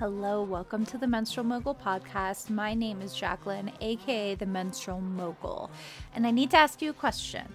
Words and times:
Hello, 0.00 0.42
welcome 0.42 0.86
to 0.86 0.96
the 0.96 1.06
Menstrual 1.06 1.44
Mogul 1.44 1.74
podcast. 1.74 2.48
My 2.48 2.72
name 2.72 3.02
is 3.02 3.14
Jacqueline, 3.14 3.70
aka 3.82 4.34
the 4.34 4.46
Menstrual 4.46 5.02
Mogul, 5.02 5.70
and 6.14 6.26
I 6.26 6.30
need 6.30 6.50
to 6.52 6.56
ask 6.56 6.80
you 6.80 6.88
a 6.88 6.94
question. 6.94 7.46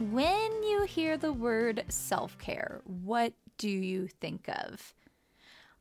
When 0.00 0.62
you 0.62 0.86
hear 0.88 1.18
the 1.18 1.34
word 1.34 1.84
self 1.90 2.38
care, 2.38 2.80
what 2.86 3.34
do 3.58 3.68
you 3.68 4.08
think 4.08 4.48
of? 4.48 4.94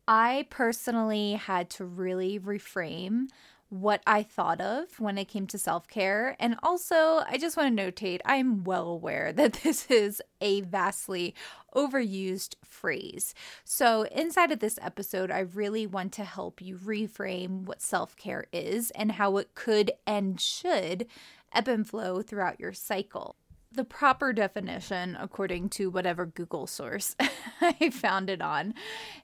I 0.10 0.46
personally 0.50 1.36
had 1.36 1.70
to 1.70 1.86
really 1.86 2.38
reframe 2.38 3.28
what 3.72 4.04
I 4.06 4.22
thought 4.22 4.60
of 4.60 5.00
when 5.00 5.18
it 5.18 5.30
came 5.30 5.48
to 5.48 5.58
self 5.58 5.88
care. 5.88 6.36
And 6.40 6.58
also, 6.62 7.24
I 7.28 7.38
just 7.40 7.56
want 7.56 7.76
to 7.76 7.92
notate 7.92 8.20
I'm 8.26 8.64
well 8.66 8.88
aware 8.88 9.32
that 9.34 9.54
this 9.64 9.90
is 9.90 10.22
a 10.42 10.62
vastly 10.62 11.34
overused 11.74 12.56
phrase. 12.66 13.34
So, 13.64 14.04
inside 14.04 14.52
of 14.52 14.60
this 14.60 14.78
episode, 14.82 15.32
I 15.32 15.40
really 15.40 15.88
want 15.88 16.12
to 16.14 16.26
help 16.26 16.62
you 16.62 16.78
reframe 16.78 17.64
what 17.64 17.82
self 17.82 18.16
care 18.18 18.46
is 18.52 18.92
and 18.92 19.14
how 19.14 19.38
it 19.38 19.56
could 19.56 19.92
and 20.06 20.40
should 20.40 21.08
ebb 21.54 21.68
and 21.68 21.88
flow 21.88 22.22
throughout 22.22 22.60
your 22.60 22.74
cycle 22.74 23.36
the 23.72 23.84
proper 23.84 24.34
definition, 24.34 25.18
according 25.20 25.70
to 25.70 25.90
whatever 25.90 26.26
Google 26.26 26.68
source 26.68 27.16
I 27.62 27.90
found 27.90 28.30
it 28.30 28.42
on, 28.42 28.74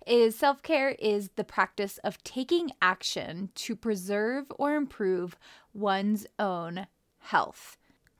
is 0.06 0.38
self 0.38 0.62
care 0.64 0.92
is 1.00 1.30
the 1.36 1.44
practice 1.44 1.98
of 2.04 2.23
taking 2.23 2.72
action 2.82 3.50
to 3.56 3.76
preserve 3.76 4.46
or 4.58 4.76
improve 4.76 5.38
one's 5.73 6.26
own 6.40 6.88
health 7.20 7.77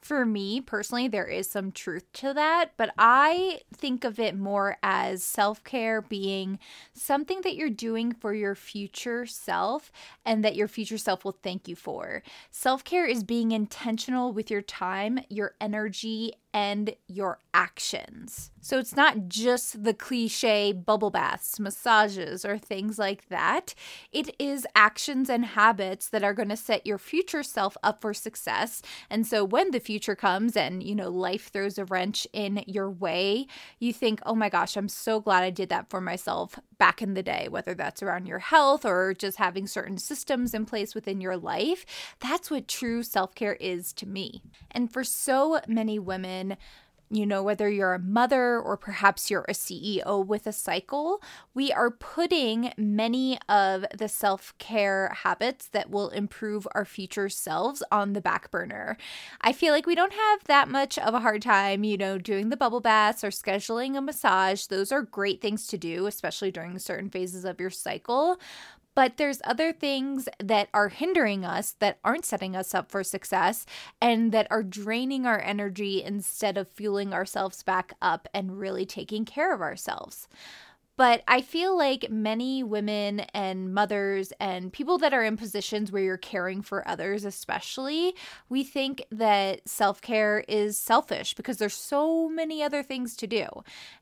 for 0.08 0.26
me 0.26 0.62
personally, 0.62 1.10
there 1.10 1.28
is 1.28 1.50
some 1.50 1.74
truth 1.74 2.10
to 2.14 2.34
that, 2.34 2.72
but 2.78 2.94
I 2.98 3.60
think 3.76 4.06
of 4.06 4.20
it 4.22 4.38
more 4.38 4.78
as 4.82 5.22
self 5.22 5.62
care 5.66 6.02
being 6.02 6.60
something 6.94 7.42
that 7.42 7.58
you're 7.58 7.70
doing 7.70 8.14
for 8.14 8.34
your 8.34 8.56
future 8.56 9.26
self 9.26 9.92
and 10.26 10.46
that 10.46 10.56
your 10.56 10.70
future 10.70 10.98
self 10.98 11.26
will 11.26 11.38
thank 11.44 11.68
you 11.68 11.76
for. 11.76 12.24
Self 12.50 12.86
care 12.86 13.06
is 13.06 13.26
being 13.26 13.52
intentional 13.52 14.32
with 14.32 14.50
your 14.50 14.62
time, 14.62 15.20
your 15.28 15.56
energy, 15.60 16.32
and 16.54 16.96
your 17.08 17.40
actions. 17.54 18.52
So 18.62 18.80
it's 18.80 18.96
not 18.96 19.30
just 19.30 19.86
the 19.86 19.94
cliche 19.94 20.74
bubble 20.74 21.10
baths, 21.10 21.60
massages, 21.60 22.44
or 22.44 22.58
things 22.58 23.00
like 23.00 23.30
that. 23.30 23.74
It 24.12 24.36
is 24.38 24.68
actions 24.76 25.30
and 25.30 25.46
habits 25.46 26.10
that 26.10 26.24
are 26.24 26.34
going 26.34 26.50
to 26.50 26.58
set 26.58 26.86
your 26.86 26.98
future 26.98 27.44
self 27.44 27.78
up 27.82 28.02
for 28.02 28.14
success. 28.14 28.82
And 29.10 29.26
so 29.26 29.46
when 29.46 29.72
the 29.72 29.80
future 29.80 30.16
comes 30.16 30.58
and, 30.58 30.84
you 30.84 30.96
know, 30.96 31.10
life 31.10 31.50
throws 31.50 31.78
a 31.78 31.86
wrench 31.86 32.28
in 32.34 32.64
your 32.68 32.90
way, 32.90 33.48
you 33.80 33.94
think, 33.94 34.20
oh 34.26 34.36
my 34.36 34.50
gosh, 34.50 34.76
I'm 34.76 34.90
so 34.90 35.22
glad 35.22 35.44
I 35.44 35.50
did 35.50 35.70
that 35.70 35.90
for 35.90 36.02
myself 36.02 36.60
back 36.78 37.02
in 37.02 37.14
the 37.14 37.24
day, 37.24 37.48
whether 37.50 37.74
that's 37.74 38.04
around 38.04 38.28
your 38.28 38.40
health 38.40 38.84
or 38.86 39.14
just 39.14 39.38
having 39.38 39.66
certain 39.66 39.98
systems 39.98 40.54
in 40.54 40.66
place 40.66 40.94
within 40.94 41.22
your 41.22 41.38
life. 41.38 41.86
That's 42.20 42.52
what 42.52 42.68
true 42.68 43.02
self 43.02 43.34
care 43.34 43.56
is 43.56 43.94
to 43.94 44.06
me. 44.06 44.42
And 44.72 44.92
for 44.92 45.04
so 45.04 45.62
many 45.68 46.00
women, 46.00 46.37
you 47.10 47.26
know, 47.26 47.42
whether 47.42 47.70
you're 47.70 47.94
a 47.94 48.00
mother 48.00 48.60
or 48.60 48.76
perhaps 48.76 49.32
you're 49.32 49.46
a 49.48 49.54
CEO 49.54 50.26
with 50.26 50.46
a 50.46 50.52
cycle, 50.52 51.22
we 51.54 51.72
are 51.72 51.90
putting 51.90 52.74
many 52.78 53.40
of 53.48 53.86
the 53.98 54.10
self 54.10 54.54
care 54.58 55.16
habits 55.24 55.70
that 55.70 55.90
will 55.90 56.10
improve 56.10 56.68
our 56.74 56.84
future 56.84 57.30
selves 57.30 57.82
on 57.92 58.12
the 58.12 58.20
back 58.22 58.52
burner. 58.52 58.98
I 59.40 59.54
feel 59.54 59.74
like 59.74 59.86
we 59.86 59.96
don't 59.96 60.14
have 60.14 60.44
that 60.46 60.68
much 60.68 60.98
of 60.98 61.14
a 61.14 61.22
hard 61.22 61.42
time, 61.42 61.86
you 61.86 61.98
know, 61.98 62.18
doing 62.18 62.50
the 62.50 62.58
bubble 62.58 62.82
baths 62.82 63.24
or 63.24 63.30
scheduling 63.30 63.98
a 63.98 64.02
massage. 64.02 64.66
Those 64.66 64.92
are 64.92 65.02
great 65.02 65.42
things 65.42 65.66
to 65.68 65.78
do, 65.78 66.08
especially 66.08 66.52
during 66.52 66.78
certain 66.78 67.10
phases 67.10 67.46
of 67.46 67.60
your 67.60 67.70
cycle 67.70 68.38
but 68.98 69.18
there's 69.18 69.42
other 69.44 69.72
things 69.72 70.28
that 70.40 70.70
are 70.74 70.90
hindering 70.90 71.46
us 71.46 71.76
that 71.78 72.00
aren't 72.04 72.26
setting 72.26 72.56
us 72.56 72.74
up 72.74 72.90
for 72.90 73.04
success 73.04 73.64
and 74.02 74.32
that 74.32 74.48
are 74.50 74.64
draining 74.64 75.24
our 75.24 75.40
energy 75.40 76.02
instead 76.02 76.58
of 76.58 76.68
fueling 76.68 77.14
ourselves 77.14 77.62
back 77.62 77.94
up 78.02 78.28
and 78.34 78.60
really 78.60 78.88
taking 78.88 79.24
care 79.24 79.54
of 79.54 79.62
ourselves. 79.62 80.28
But 80.98 81.22
I 81.28 81.42
feel 81.42 81.78
like 81.78 82.10
many 82.10 82.64
women 82.64 83.20
and 83.34 83.72
mothers 83.72 84.34
and 84.40 84.74
people 84.74 84.98
that 84.98 85.14
are 85.14 85.24
in 85.24 85.38
positions 85.38 85.92
where 85.92 86.02
you're 86.02 86.18
caring 86.18 86.64
for 86.64 86.88
others, 86.88 87.24
especially, 87.24 88.16
we 88.50 88.64
think 88.64 89.06
that 89.12 89.68
self 89.70 90.02
care 90.02 90.44
is 90.48 90.78
selfish 90.78 91.36
because 91.36 91.58
there's 91.58 91.76
so 91.76 92.28
many 92.28 92.64
other 92.64 92.82
things 92.82 93.16
to 93.18 93.28
do. 93.28 93.48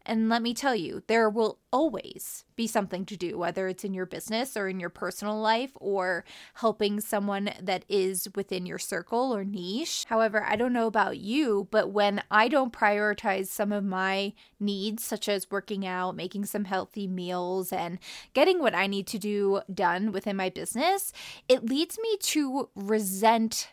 And 0.06 0.30
let 0.30 0.42
me 0.42 0.54
tell 0.54 0.76
you, 0.76 1.04
there 1.08 1.30
will 1.30 1.60
always 1.72 2.46
be 2.56 2.68
something 2.68 3.06
to 3.06 3.18
do, 3.18 3.38
whether 3.38 3.68
it's 3.68 3.84
in 3.84 3.94
your 3.94 4.06
business 4.06 4.56
or 4.56 4.70
in 4.70 4.80
your 4.80 4.90
personal 4.90 5.38
life 5.40 5.72
or 5.76 6.24
helping 6.56 7.02
someone 7.02 7.50
that 7.62 7.84
is 7.90 8.30
within 8.36 8.66
your 8.66 8.80
circle 8.80 9.36
or 9.36 9.44
niche. 9.44 10.06
However, 10.08 10.44
I 10.44 10.56
don't 10.56 10.72
know 10.72 10.88
about 10.88 11.18
you, 11.18 11.68
but 11.72 11.90
when 11.90 12.24
I 12.32 12.48
don't 12.48 12.72
prioritize 12.72 13.48
some 13.48 13.74
of 13.74 13.84
my 13.84 14.34
needs, 14.60 15.04
such 15.04 15.28
as 15.28 15.52
working 15.52 15.86
out, 15.86 16.16
making 16.16 16.46
some 16.46 16.66
healthy 16.86 17.08
meals, 17.08 17.74
and 17.74 17.98
getting 18.34 18.60
what 18.60 18.76
I 18.76 18.86
need 18.86 19.08
to 19.08 19.18
do 19.18 19.62
done 19.74 20.12
within 20.12 20.36
my 20.36 20.50
business, 20.50 21.12
it 21.50 21.66
leads 21.66 21.98
me 21.98 22.18
to 22.18 22.70
resent 22.76 23.70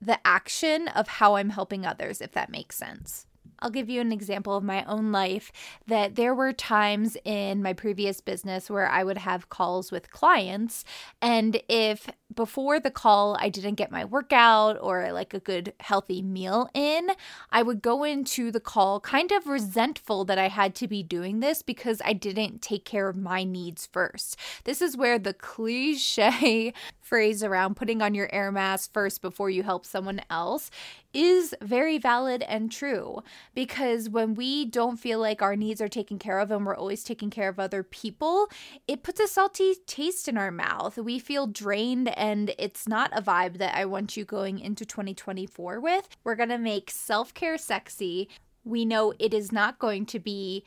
the 0.00 0.24
action 0.24 0.86
of 0.88 1.08
how 1.08 1.34
I'm 1.34 1.50
helping 1.50 1.84
others, 1.84 2.20
if 2.20 2.32
that 2.32 2.50
makes 2.50 2.76
sense. 2.76 3.26
I'll 3.62 3.70
give 3.70 3.88
you 3.88 4.00
an 4.00 4.12
example 4.12 4.56
of 4.56 4.64
my 4.64 4.84
own 4.84 5.12
life 5.12 5.52
that 5.86 6.16
there 6.16 6.34
were 6.34 6.52
times 6.52 7.16
in 7.24 7.62
my 7.62 7.72
previous 7.72 8.20
business 8.20 8.68
where 8.68 8.88
I 8.88 9.04
would 9.04 9.18
have 9.18 9.48
calls 9.48 9.92
with 9.92 10.10
clients. 10.10 10.84
And 11.20 11.62
if 11.68 12.08
before 12.34 12.80
the 12.80 12.90
call 12.90 13.36
I 13.38 13.48
didn't 13.48 13.74
get 13.74 13.92
my 13.92 14.04
workout 14.04 14.78
or 14.80 15.12
like 15.12 15.32
a 15.32 15.38
good 15.38 15.74
healthy 15.80 16.22
meal 16.22 16.68
in, 16.74 17.10
I 17.50 17.62
would 17.62 17.82
go 17.82 18.02
into 18.02 18.50
the 18.50 18.60
call 18.60 19.00
kind 19.00 19.30
of 19.30 19.46
resentful 19.46 20.24
that 20.24 20.38
I 20.38 20.48
had 20.48 20.74
to 20.76 20.88
be 20.88 21.02
doing 21.02 21.40
this 21.40 21.62
because 21.62 22.02
I 22.04 22.14
didn't 22.14 22.62
take 22.62 22.84
care 22.84 23.08
of 23.08 23.16
my 23.16 23.44
needs 23.44 23.86
first. 23.86 24.36
This 24.64 24.82
is 24.82 24.96
where 24.96 25.18
the 25.18 25.34
cliche 25.34 26.72
phrase 27.02 27.42
around 27.42 27.76
putting 27.76 28.00
on 28.00 28.14
your 28.14 28.28
air 28.32 28.50
mask 28.50 28.92
first 28.92 29.20
before 29.20 29.50
you 29.50 29.62
help 29.62 29.84
someone 29.84 30.20
else 30.30 30.70
is 31.12 31.54
very 31.60 31.98
valid 31.98 32.42
and 32.44 32.72
true 32.72 33.22
because 33.54 34.08
when 34.08 34.34
we 34.34 34.64
don't 34.64 34.96
feel 34.96 35.18
like 35.18 35.42
our 35.42 35.56
needs 35.56 35.80
are 35.80 35.88
taken 35.88 36.18
care 36.18 36.38
of 36.38 36.50
and 36.50 36.64
we're 36.64 36.76
always 36.76 37.04
taking 37.04 37.28
care 37.28 37.48
of 37.48 37.58
other 37.58 37.82
people, 37.82 38.48
it 38.88 39.02
puts 39.02 39.20
a 39.20 39.28
salty 39.28 39.74
taste 39.86 40.28
in 40.28 40.38
our 40.38 40.50
mouth. 40.50 40.96
We 40.96 41.18
feel 41.18 41.46
drained 41.46 42.16
and 42.16 42.54
it's 42.58 42.88
not 42.88 43.10
a 43.16 43.20
vibe 43.20 43.58
that 43.58 43.76
I 43.76 43.84
want 43.84 44.16
you 44.16 44.24
going 44.24 44.58
into 44.58 44.86
2024 44.86 45.80
with. 45.80 46.08
We're 46.24 46.36
to 46.48 46.58
make 46.58 46.90
self 46.90 47.34
care 47.34 47.58
sexy. 47.58 48.28
We 48.64 48.84
know 48.84 49.12
it 49.18 49.34
is 49.34 49.50
not 49.50 49.78
going 49.78 50.06
to 50.06 50.20
be 50.20 50.64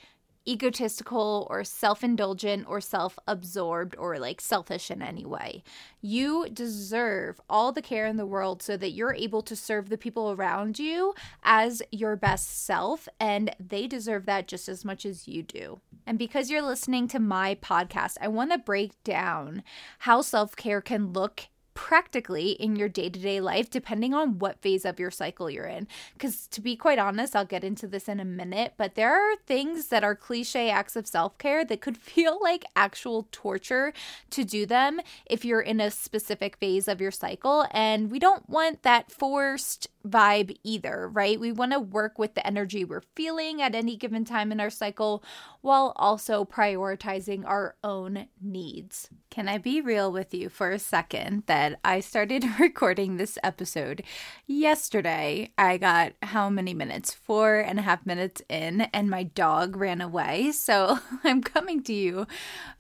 egotistical 0.47 1.47
or 1.49 1.63
self 1.63 2.03
indulgent 2.03 2.65
or 2.67 2.81
self 2.81 3.17
absorbed 3.27 3.95
or 3.97 4.17
like 4.17 4.41
selfish 4.41 4.91
in 4.91 5.01
any 5.01 5.25
way. 5.25 5.63
You 6.01 6.47
deserve 6.51 7.39
all 7.49 7.71
the 7.71 7.81
care 7.81 8.05
in 8.05 8.17
the 8.17 8.25
world 8.25 8.61
so 8.61 8.77
that 8.77 8.91
you're 8.91 9.13
able 9.13 9.41
to 9.43 9.55
serve 9.55 9.89
the 9.89 9.97
people 9.97 10.31
around 10.31 10.79
you 10.79 11.13
as 11.43 11.81
your 11.91 12.15
best 12.15 12.65
self, 12.65 13.07
and 13.19 13.55
they 13.59 13.87
deserve 13.87 14.25
that 14.25 14.47
just 14.47 14.69
as 14.69 14.85
much 14.85 15.05
as 15.05 15.27
you 15.27 15.43
do. 15.43 15.79
And 16.05 16.19
because 16.19 16.49
you're 16.49 16.61
listening 16.61 17.07
to 17.09 17.19
my 17.19 17.55
podcast, 17.55 18.17
I 18.21 18.27
want 18.27 18.51
to 18.51 18.57
break 18.57 18.91
down 19.03 19.63
how 19.99 20.21
self 20.21 20.55
care 20.55 20.81
can 20.81 21.13
look 21.13 21.47
practically 21.75 22.51
in 22.53 22.75
your 22.75 22.89
day 22.89 23.09
to 23.09 23.19
day 23.19 23.39
life, 23.39 23.69
depending 23.69 24.13
on 24.13 24.39
what 24.39 24.61
phase 24.61 24.85
of 24.85 24.99
your 24.99 25.11
cycle 25.11 25.49
you're 25.49 25.65
in. 25.65 25.87
Because 26.13 26.47
to 26.47 26.61
be 26.61 26.75
quite 26.75 26.97
honest, 26.97 27.35
I'll 27.35 27.45
get 27.45 27.63
into 27.63 27.85
this 27.85 28.09
in 28.09 28.19
a 28.19 28.25
minute, 28.25 28.73
but 28.77 28.95
there 28.95 29.13
are 29.13 29.35
things 29.45 29.87
that 29.87 30.03
are 30.03 30.15
cliche 30.15 30.69
acts 30.71 30.95
of 30.95 31.05
self 31.05 31.37
care 31.37 31.63
that 31.65 31.81
could 31.81 31.97
feel 32.15 32.39
like 32.41 32.65
actual 32.75 33.27
torture 33.31 33.93
to 34.31 34.43
do 34.43 34.65
them 34.65 34.99
if 35.25 35.45
you're 35.45 35.61
in 35.61 35.79
a 35.79 35.91
specific 35.91 36.57
phase 36.57 36.87
of 36.87 36.99
your 36.99 37.11
cycle. 37.11 37.67
And 37.71 38.09
we 38.09 38.17
don't 38.17 38.49
want 38.49 38.81
that 38.83 39.11
forced 39.11 39.87
vibe 40.07 40.55
either, 40.63 41.09
right? 41.11 41.39
We 41.39 41.51
want 41.51 41.73
to 41.73 41.79
work 41.79 42.17
with 42.19 42.35
the 42.35 42.45
energy 42.45 42.85
we're 42.85 43.01
feeling 43.15 43.61
at 43.61 43.75
any 43.75 43.95
given 43.97 44.23
time 44.23 44.51
in 44.51 44.59
our 44.59 44.69
cycle 44.69 45.23
while 45.61 45.93
also 45.95 46.45
prioritizing 46.45 47.45
our 47.45 47.75
own 47.83 48.27
needs. 48.41 49.09
Can 49.29 49.49
I 49.49 49.57
be 49.57 49.81
real 49.81 50.11
with 50.11 50.33
you 50.33 50.49
for 50.49 50.71
a 50.71 50.79
second 50.79 51.43
that 51.47 51.64
I 51.83 51.99
started 51.99 52.45
recording 52.59 53.17
this 53.17 53.37
episode 53.43 54.03
yesterday? 54.45 55.51
I 55.57 55.77
got 55.77 56.13
how 56.21 56.49
many 56.49 56.73
minutes? 56.73 57.13
Four 57.13 57.59
and 57.59 57.79
a 57.79 57.81
half 57.81 58.05
minutes 58.05 58.41
in, 58.49 58.81
and 58.93 59.09
my 59.09 59.23
dog 59.23 59.75
ran 59.75 60.01
away. 60.01 60.51
So 60.51 60.99
I'm 61.23 61.41
coming 61.41 61.81
to 61.83 61.93
you 61.93 62.27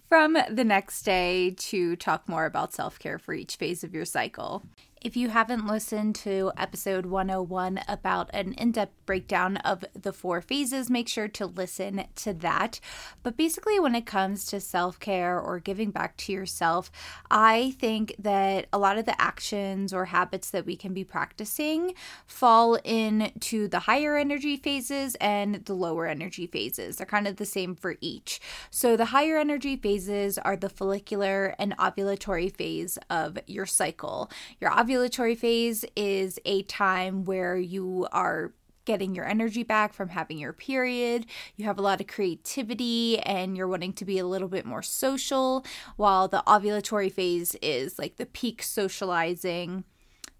from 0.07 0.37
the 0.49 0.63
next 0.63 1.01
day 1.03 1.51
to 1.57 1.95
talk 1.95 2.29
more 2.29 2.45
about 2.45 2.73
self 2.73 2.99
care 2.99 3.17
for 3.17 3.33
each 3.33 3.55
phase 3.55 3.83
of 3.83 3.93
your 3.93 4.05
cycle. 4.05 4.63
If 5.05 5.15
you 5.15 5.29
haven't 5.29 5.67
listened 5.67 6.15
to 6.15 6.51
episode 6.57 7.05
101 7.05 7.81
about 7.87 8.31
an 8.33 8.53
in 8.53 8.71
depth 8.71 9.05
breakdown 9.05 9.57
of 9.57 9.85
the 9.93 10.11
four 10.11 10.41
phases, 10.41 10.89
make 10.89 11.07
sure 11.07 11.27
to 11.27 11.45
listen 11.45 12.05
to 12.15 12.33
that. 12.33 12.79
But 13.21 13.37
basically, 13.37 13.79
when 13.79 13.93
it 13.93 14.07
comes 14.07 14.47
to 14.47 14.59
self 14.59 14.99
care 14.99 15.39
or 15.39 15.59
giving 15.59 15.91
back 15.91 16.17
to 16.17 16.31
yourself, 16.31 16.89
I 17.29 17.75
think 17.77 18.15
that 18.17 18.65
a 18.73 18.79
lot 18.79 18.97
of 18.97 19.05
the 19.05 19.21
actions 19.21 19.93
or 19.93 20.05
habits 20.05 20.49
that 20.49 20.65
we 20.65 20.75
can 20.75 20.91
be 20.91 21.03
practicing 21.03 21.93
fall 22.25 22.73
into 22.83 23.67
the 23.67 23.81
higher 23.81 24.17
energy 24.17 24.57
phases 24.57 25.13
and 25.21 25.65
the 25.65 25.75
lower 25.75 26.07
energy 26.07 26.47
phases. 26.47 26.95
They're 26.95 27.05
kind 27.05 27.27
of 27.27 27.35
the 27.35 27.45
same 27.45 27.75
for 27.75 27.95
each. 28.01 28.41
So, 28.71 28.97
the 28.97 29.05
higher 29.05 29.37
energy 29.37 29.75
phases 29.75 30.39
are 30.39 30.57
the 30.57 30.67
follicular 30.67 31.53
and 31.59 31.77
ovulatory 31.77 32.51
phase 32.51 32.97
of 33.11 33.37
your 33.45 33.67
cycle. 33.67 34.31
Your 34.59 34.71
ovulatory 34.71 34.94
ovulatory 34.95 35.37
phase 35.37 35.83
is 35.95 36.39
a 36.45 36.63
time 36.63 37.25
where 37.25 37.57
you 37.57 38.07
are 38.11 38.53
getting 38.85 39.15
your 39.15 39.25
energy 39.25 39.63
back 39.63 39.93
from 39.93 40.09
having 40.09 40.37
your 40.37 40.53
period. 40.53 41.25
You 41.55 41.65
have 41.65 41.79
a 41.79 41.81
lot 41.81 42.01
of 42.01 42.07
creativity 42.07 43.19
and 43.19 43.57
you're 43.57 43.67
wanting 43.67 43.93
to 43.93 44.05
be 44.05 44.19
a 44.19 44.27
little 44.27 44.47
bit 44.47 44.65
more 44.65 44.83
social, 44.83 45.65
while 45.97 46.27
the 46.27 46.43
ovulatory 46.47 47.11
phase 47.11 47.55
is 47.61 47.97
like 47.97 48.17
the 48.17 48.27
peak 48.27 48.61
socializing 48.61 49.83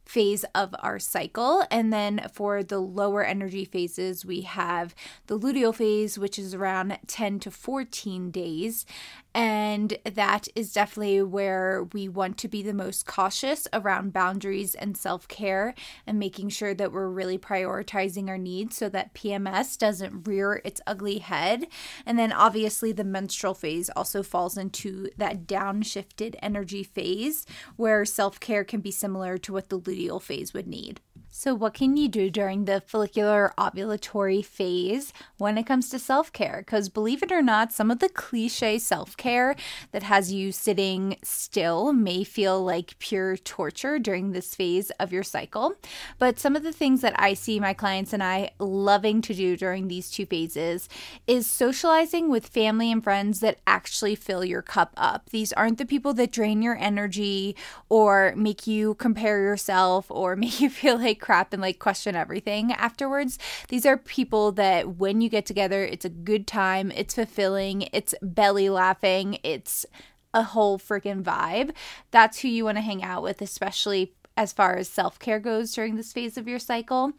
phase 0.06 0.46
of 0.54 0.76
our 0.80 1.00
cycle. 1.00 1.66
And 1.72 1.92
then 1.92 2.28
for 2.32 2.62
the 2.62 2.78
lower 2.80 3.24
energy 3.24 3.66
phases, 3.66 4.24
we 4.24 4.42
have 4.42 4.94
the 5.26 5.40
luteal 5.40 5.74
phase, 5.74 6.20
which 6.20 6.38
is 6.38 6.54
around 6.54 7.00
10 7.08 7.40
to 7.40 7.52
14 7.52 8.30
days. 8.30 8.86
And 9.36 9.98
that 10.06 10.48
is 10.56 10.72
definitely 10.72 11.22
where 11.22 11.84
we 11.92 12.08
want 12.08 12.38
to 12.38 12.48
be 12.48 12.64
the 12.64 12.74
most 12.74 13.06
cautious 13.06 13.68
around 13.74 14.14
boundaries 14.14 14.76
and 14.76 14.96
self 14.96 15.28
care 15.28 15.76
and 16.08 16.18
making 16.18 16.50
sure 16.50 16.74
that 16.74 16.94
we're 16.94 17.10
really 17.10 17.38
prioritizing 17.38 18.30
our 18.30 18.38
needs 18.38 18.78
so 18.78 18.88
that 18.88 19.14
PMS 19.14 19.78
doesn't 19.78 20.26
rear 20.26 20.62
its 20.64 20.80
ugly 20.88 21.18
head. 21.18 21.68
And 22.06 22.18
then 22.18 22.32
obviously, 22.32 22.94
the 22.94 23.04
menstrual 23.04 23.56
phase 23.56 23.90
also 23.90 24.24
falls 24.24 24.58
into 24.58 25.10
that 25.18 25.46
downshifted 25.46 26.36
energy 26.42 26.84
phase 26.84 27.46
where 27.76 28.06
self 28.06 28.40
care 28.40 28.64
can 28.64 28.80
be 28.80 28.92
similar 28.92 29.38
to 29.40 29.52
what 29.52 29.68
the 29.68 29.82
luteal 29.82 30.22
phase 30.22 30.54
would 30.54 30.66
need. 30.66 31.02
So, 31.38 31.54
what 31.54 31.74
can 31.74 31.98
you 31.98 32.08
do 32.08 32.30
during 32.30 32.64
the 32.64 32.80
follicular 32.80 33.54
ovulatory 33.58 34.44
phase 34.44 35.12
when 35.38 35.58
it 35.58 35.66
comes 35.66 35.90
to 35.90 36.00
self 36.00 36.32
care? 36.32 36.64
Because 36.66 36.88
believe 36.88 37.22
it 37.22 37.32
or 37.32 37.42
not, 37.42 37.74
some 37.74 37.92
of 37.92 38.00
the 38.00 38.08
cliche 38.08 38.80
self 38.80 39.18
care 39.18 39.58
that 39.92 40.04
has 40.04 40.32
you 40.32 40.54
sitting 40.54 41.18
still 41.24 41.92
may 41.92 42.24
feel 42.24 42.64
like 42.64 42.98
pure 43.00 43.36
torture 43.36 44.00
during 44.00 44.32
this 44.32 44.56
phase 44.56 44.92
of 44.92 45.12
your 45.12 45.24
cycle. 45.24 45.76
But 46.20 46.40
some 46.40 46.56
of 46.56 46.64
the 46.64 46.72
things 46.72 47.02
that 47.02 47.20
I 47.20 47.34
see 47.34 47.60
my 47.60 47.74
clients 47.74 48.14
and 48.14 48.24
I 48.24 48.52
loving 48.58 49.22
to 49.24 49.34
do 49.34 49.58
during 49.58 49.90
these 49.90 50.10
two 50.10 50.26
phases 50.26 50.88
is 51.28 51.46
socializing 51.46 52.30
with 52.30 52.48
family 52.48 52.90
and 52.90 53.04
friends 53.04 53.42
that 53.42 53.60
actually 53.68 54.16
fill 54.16 54.46
your 54.46 54.62
cup 54.62 54.94
up. 54.96 55.32
These 55.32 55.52
aren't 55.52 55.80
the 55.80 55.86
people 55.86 56.14
that 56.14 56.32
drain 56.32 56.62
your 56.62 56.78
energy 56.78 57.58
or 57.90 58.34
make 58.38 58.66
you 58.66 58.94
compare 58.96 59.44
yourself 59.44 60.06
or 60.10 60.36
make 60.38 60.62
you 60.62 60.70
feel 60.70 60.98
like 60.98 61.25
crap 61.26 61.52
and 61.54 61.62
like 61.62 61.80
question 61.80 62.16
everything 62.16 62.72
afterwards. 62.72 63.40
These 63.70 63.86
are 63.86 63.98
people 63.98 64.52
that 64.54 64.98
when 64.98 65.22
you 65.22 65.28
get 65.28 65.48
together, 65.48 65.84
it's 65.84 66.06
a 66.06 66.10
good 66.10 66.46
time, 66.46 66.92
it's 66.92 67.16
fulfilling, 67.16 67.90
it's 67.92 68.14
belly 68.22 68.70
laughing, 68.70 69.40
it's 69.44 69.88
a 70.36 70.44
whole 70.44 70.78
freaking 70.78 71.24
vibe. 71.24 71.72
That's 72.12 72.40
who 72.40 72.48
you 72.48 72.66
want 72.66 72.78
to 72.78 72.82
hang 72.82 73.04
out 73.04 73.24
with, 73.24 73.42
especially 73.42 74.14
as 74.38 74.54
far 74.54 74.76
as 74.76 74.88
self 74.88 75.18
care 75.18 75.40
goes 75.40 75.74
during 75.74 75.96
this 75.96 76.14
phase 76.14 76.38
of 76.38 76.48
your 76.48 76.60
cycle. 76.60 77.14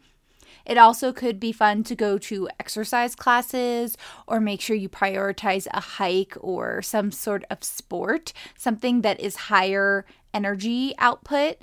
It 0.65 0.77
also 0.77 1.11
could 1.11 1.39
be 1.39 1.51
fun 1.51 1.83
to 1.83 1.95
go 1.95 2.17
to 2.17 2.49
exercise 2.59 3.15
classes 3.15 3.97
or 4.25 4.39
make 4.39 4.61
sure 4.61 4.75
you 4.75 4.87
prioritize 4.87 5.67
a 5.71 5.81
hike 5.81 6.35
or 6.39 6.81
some 6.81 7.11
sort 7.11 7.43
of 7.49 7.63
sport, 7.63 8.31
something 8.57 9.01
that 9.01 9.19
is 9.19 9.35
higher 9.35 10.05
energy 10.33 10.93
output 10.99 11.57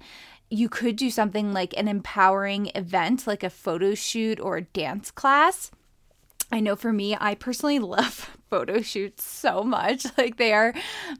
you 0.54 0.68
could 0.68 0.96
do 0.96 1.10
something 1.10 1.52
like 1.52 1.74
an 1.76 1.88
empowering 1.88 2.70
event, 2.74 3.26
like 3.26 3.42
a 3.42 3.50
photo 3.50 3.94
shoot 3.94 4.38
or 4.38 4.56
a 4.56 4.62
dance 4.62 5.10
class. 5.10 5.70
I 6.52 6.60
know 6.60 6.76
for 6.76 6.92
me, 6.92 7.16
I 7.18 7.34
personally 7.34 7.78
love 7.80 8.36
photo 8.48 8.80
shoots 8.80 9.24
so 9.24 9.64
much. 9.64 10.06
Like 10.16 10.36
they 10.36 10.52
are 10.52 10.72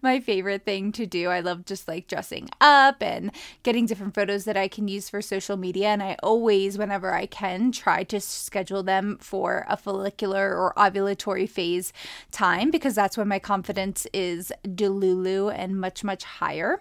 my 0.03 0.21
favorite 0.21 0.65
thing 0.65 0.93
to 0.93 1.05
do. 1.05 1.29
I 1.29 1.41
love 1.41 1.65
just 1.65 1.89
like 1.89 2.07
dressing 2.07 2.49
up 2.61 3.03
and 3.03 3.33
getting 3.65 3.87
different 3.87 4.15
photos 4.15 4.45
that 4.45 4.57
I 4.57 4.69
can 4.69 4.87
use 4.87 5.11
for 5.11 5.21
social 5.21 5.57
media. 5.57 5.89
And 5.89 6.01
I 6.01 6.17
always, 6.23 6.79
whenever 6.79 7.13
I 7.13 7.27
can, 7.27 7.73
try 7.73 8.05
to 8.05 8.21
schedule 8.21 8.85
them 8.85 9.19
for 9.21 9.67
a 9.69 9.77
follicular 9.77 10.57
or 10.57 10.75
ovulatory 10.77 11.49
phase 11.49 11.93
time 12.31 12.71
because 12.71 12.95
that's 12.95 13.17
when 13.17 13.27
my 13.27 13.41
confidence 13.41 14.07
is 14.13 14.53
delulu 14.65 15.53
and 15.53 15.81
much, 15.81 16.05
much 16.05 16.23
higher. 16.23 16.81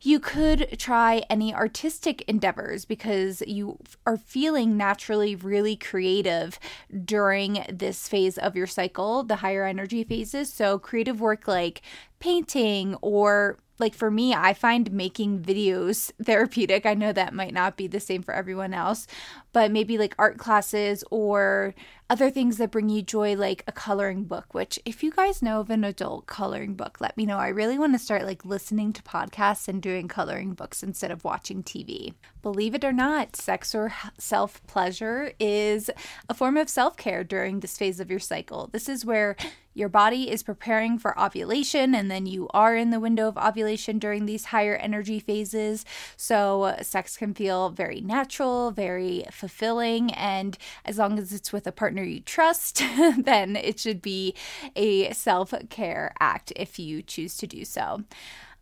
You 0.00 0.20
could 0.20 0.78
try 0.78 1.24
any 1.28 1.52
artistic 1.52 2.22
endeavors 2.28 2.84
because 2.84 3.42
you 3.46 3.78
are 4.06 4.16
feeling 4.16 4.76
naturally 4.76 5.34
really 5.34 5.74
creative 5.74 6.60
during 7.04 7.64
this 7.68 8.08
phase 8.08 8.38
of 8.38 8.54
your 8.54 8.68
cycle, 8.68 9.24
the 9.24 9.36
higher 9.36 9.64
energy 9.64 10.04
phases. 10.04 10.52
So, 10.52 10.78
creative 10.78 11.20
work 11.20 11.48
like 11.48 11.82
painting 12.18 12.94
or 13.00 13.58
like 13.78 13.94
for 13.94 14.10
me, 14.10 14.34
I 14.34 14.54
find 14.54 14.90
making 14.92 15.40
videos 15.40 16.10
therapeutic. 16.22 16.84
I 16.86 16.94
know 16.94 17.12
that 17.12 17.34
might 17.34 17.54
not 17.54 17.76
be 17.76 17.86
the 17.86 18.00
same 18.00 18.22
for 18.22 18.34
everyone 18.34 18.74
else, 18.74 19.06
but 19.52 19.70
maybe 19.70 19.98
like 19.98 20.14
art 20.18 20.38
classes 20.38 21.04
or 21.10 21.74
other 22.10 22.30
things 22.30 22.56
that 22.56 22.70
bring 22.70 22.88
you 22.88 23.02
joy, 23.02 23.36
like 23.36 23.62
a 23.66 23.72
coloring 23.72 24.24
book. 24.24 24.52
Which, 24.52 24.78
if 24.84 25.02
you 25.02 25.10
guys 25.12 25.42
know 25.42 25.60
of 25.60 25.70
an 25.70 25.84
adult 25.84 26.26
coloring 26.26 26.74
book, 26.74 27.00
let 27.00 27.16
me 27.16 27.26
know. 27.26 27.38
I 27.38 27.48
really 27.48 27.78
want 27.78 27.92
to 27.92 27.98
start 27.98 28.24
like 28.24 28.44
listening 28.44 28.92
to 28.94 29.02
podcasts 29.02 29.68
and 29.68 29.82
doing 29.82 30.08
coloring 30.08 30.54
books 30.54 30.82
instead 30.82 31.10
of 31.10 31.24
watching 31.24 31.62
TV. 31.62 32.14
Believe 32.42 32.74
it 32.74 32.84
or 32.84 32.92
not, 32.92 33.36
sex 33.36 33.74
or 33.74 33.92
self 34.18 34.64
pleasure 34.66 35.32
is 35.38 35.90
a 36.28 36.34
form 36.34 36.56
of 36.56 36.68
self 36.68 36.96
care 36.96 37.22
during 37.22 37.60
this 37.60 37.76
phase 37.76 38.00
of 38.00 38.10
your 38.10 38.20
cycle. 38.20 38.68
This 38.72 38.88
is 38.88 39.04
where 39.04 39.36
your 39.78 39.88
body 39.88 40.30
is 40.30 40.42
preparing 40.42 40.98
for 40.98 41.18
ovulation, 41.18 41.94
and 41.94 42.10
then 42.10 42.26
you 42.26 42.48
are 42.50 42.74
in 42.76 42.90
the 42.90 43.00
window 43.00 43.28
of 43.28 43.38
ovulation 43.38 43.98
during 43.98 44.26
these 44.26 44.46
higher 44.46 44.74
energy 44.76 45.20
phases. 45.20 45.84
So, 46.16 46.76
sex 46.82 47.16
can 47.16 47.32
feel 47.32 47.70
very 47.70 48.00
natural, 48.00 48.72
very 48.72 49.24
fulfilling, 49.30 50.12
and 50.12 50.58
as 50.84 50.98
long 50.98 51.18
as 51.18 51.32
it's 51.32 51.52
with 51.52 51.66
a 51.66 51.72
partner 51.72 52.02
you 52.02 52.20
trust, 52.20 52.82
then 53.18 53.56
it 53.56 53.78
should 53.78 54.02
be 54.02 54.34
a 54.74 55.12
self 55.12 55.54
care 55.70 56.12
act 56.18 56.52
if 56.56 56.78
you 56.78 57.00
choose 57.02 57.36
to 57.36 57.46
do 57.46 57.64
so. 57.64 58.02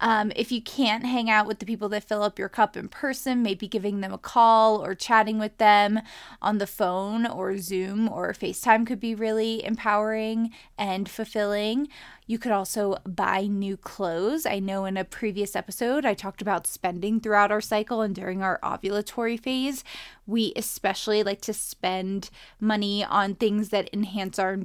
Um, 0.00 0.30
if 0.36 0.52
you 0.52 0.60
can't 0.60 1.06
hang 1.06 1.30
out 1.30 1.46
with 1.46 1.58
the 1.58 1.66
people 1.66 1.88
that 1.90 2.04
fill 2.04 2.22
up 2.22 2.38
your 2.38 2.50
cup 2.50 2.76
in 2.76 2.88
person, 2.88 3.42
maybe 3.42 3.66
giving 3.66 4.00
them 4.00 4.12
a 4.12 4.18
call 4.18 4.84
or 4.84 4.94
chatting 4.94 5.38
with 5.38 5.56
them 5.56 6.00
on 6.42 6.58
the 6.58 6.66
phone 6.66 7.26
or 7.26 7.56
Zoom 7.56 8.08
or 8.08 8.32
FaceTime 8.32 8.86
could 8.86 9.00
be 9.00 9.14
really 9.14 9.64
empowering 9.64 10.50
and 10.76 11.08
fulfilling. 11.08 11.88
You 12.28 12.38
could 12.38 12.50
also 12.50 12.98
buy 13.04 13.46
new 13.46 13.76
clothes. 13.76 14.46
I 14.46 14.58
know 14.58 14.84
in 14.84 14.96
a 14.96 15.04
previous 15.04 15.54
episode 15.54 16.04
I 16.04 16.14
talked 16.14 16.42
about 16.42 16.66
spending 16.66 17.20
throughout 17.20 17.52
our 17.52 17.60
cycle 17.60 18.00
and 18.02 18.14
during 18.14 18.42
our 18.42 18.58
ovulatory 18.64 19.38
phase. 19.38 19.84
We 20.26 20.52
especially 20.56 21.22
like 21.22 21.40
to 21.42 21.52
spend 21.52 22.30
money 22.58 23.04
on 23.04 23.36
things 23.36 23.68
that 23.68 23.88
enhance 23.92 24.40
our, 24.40 24.58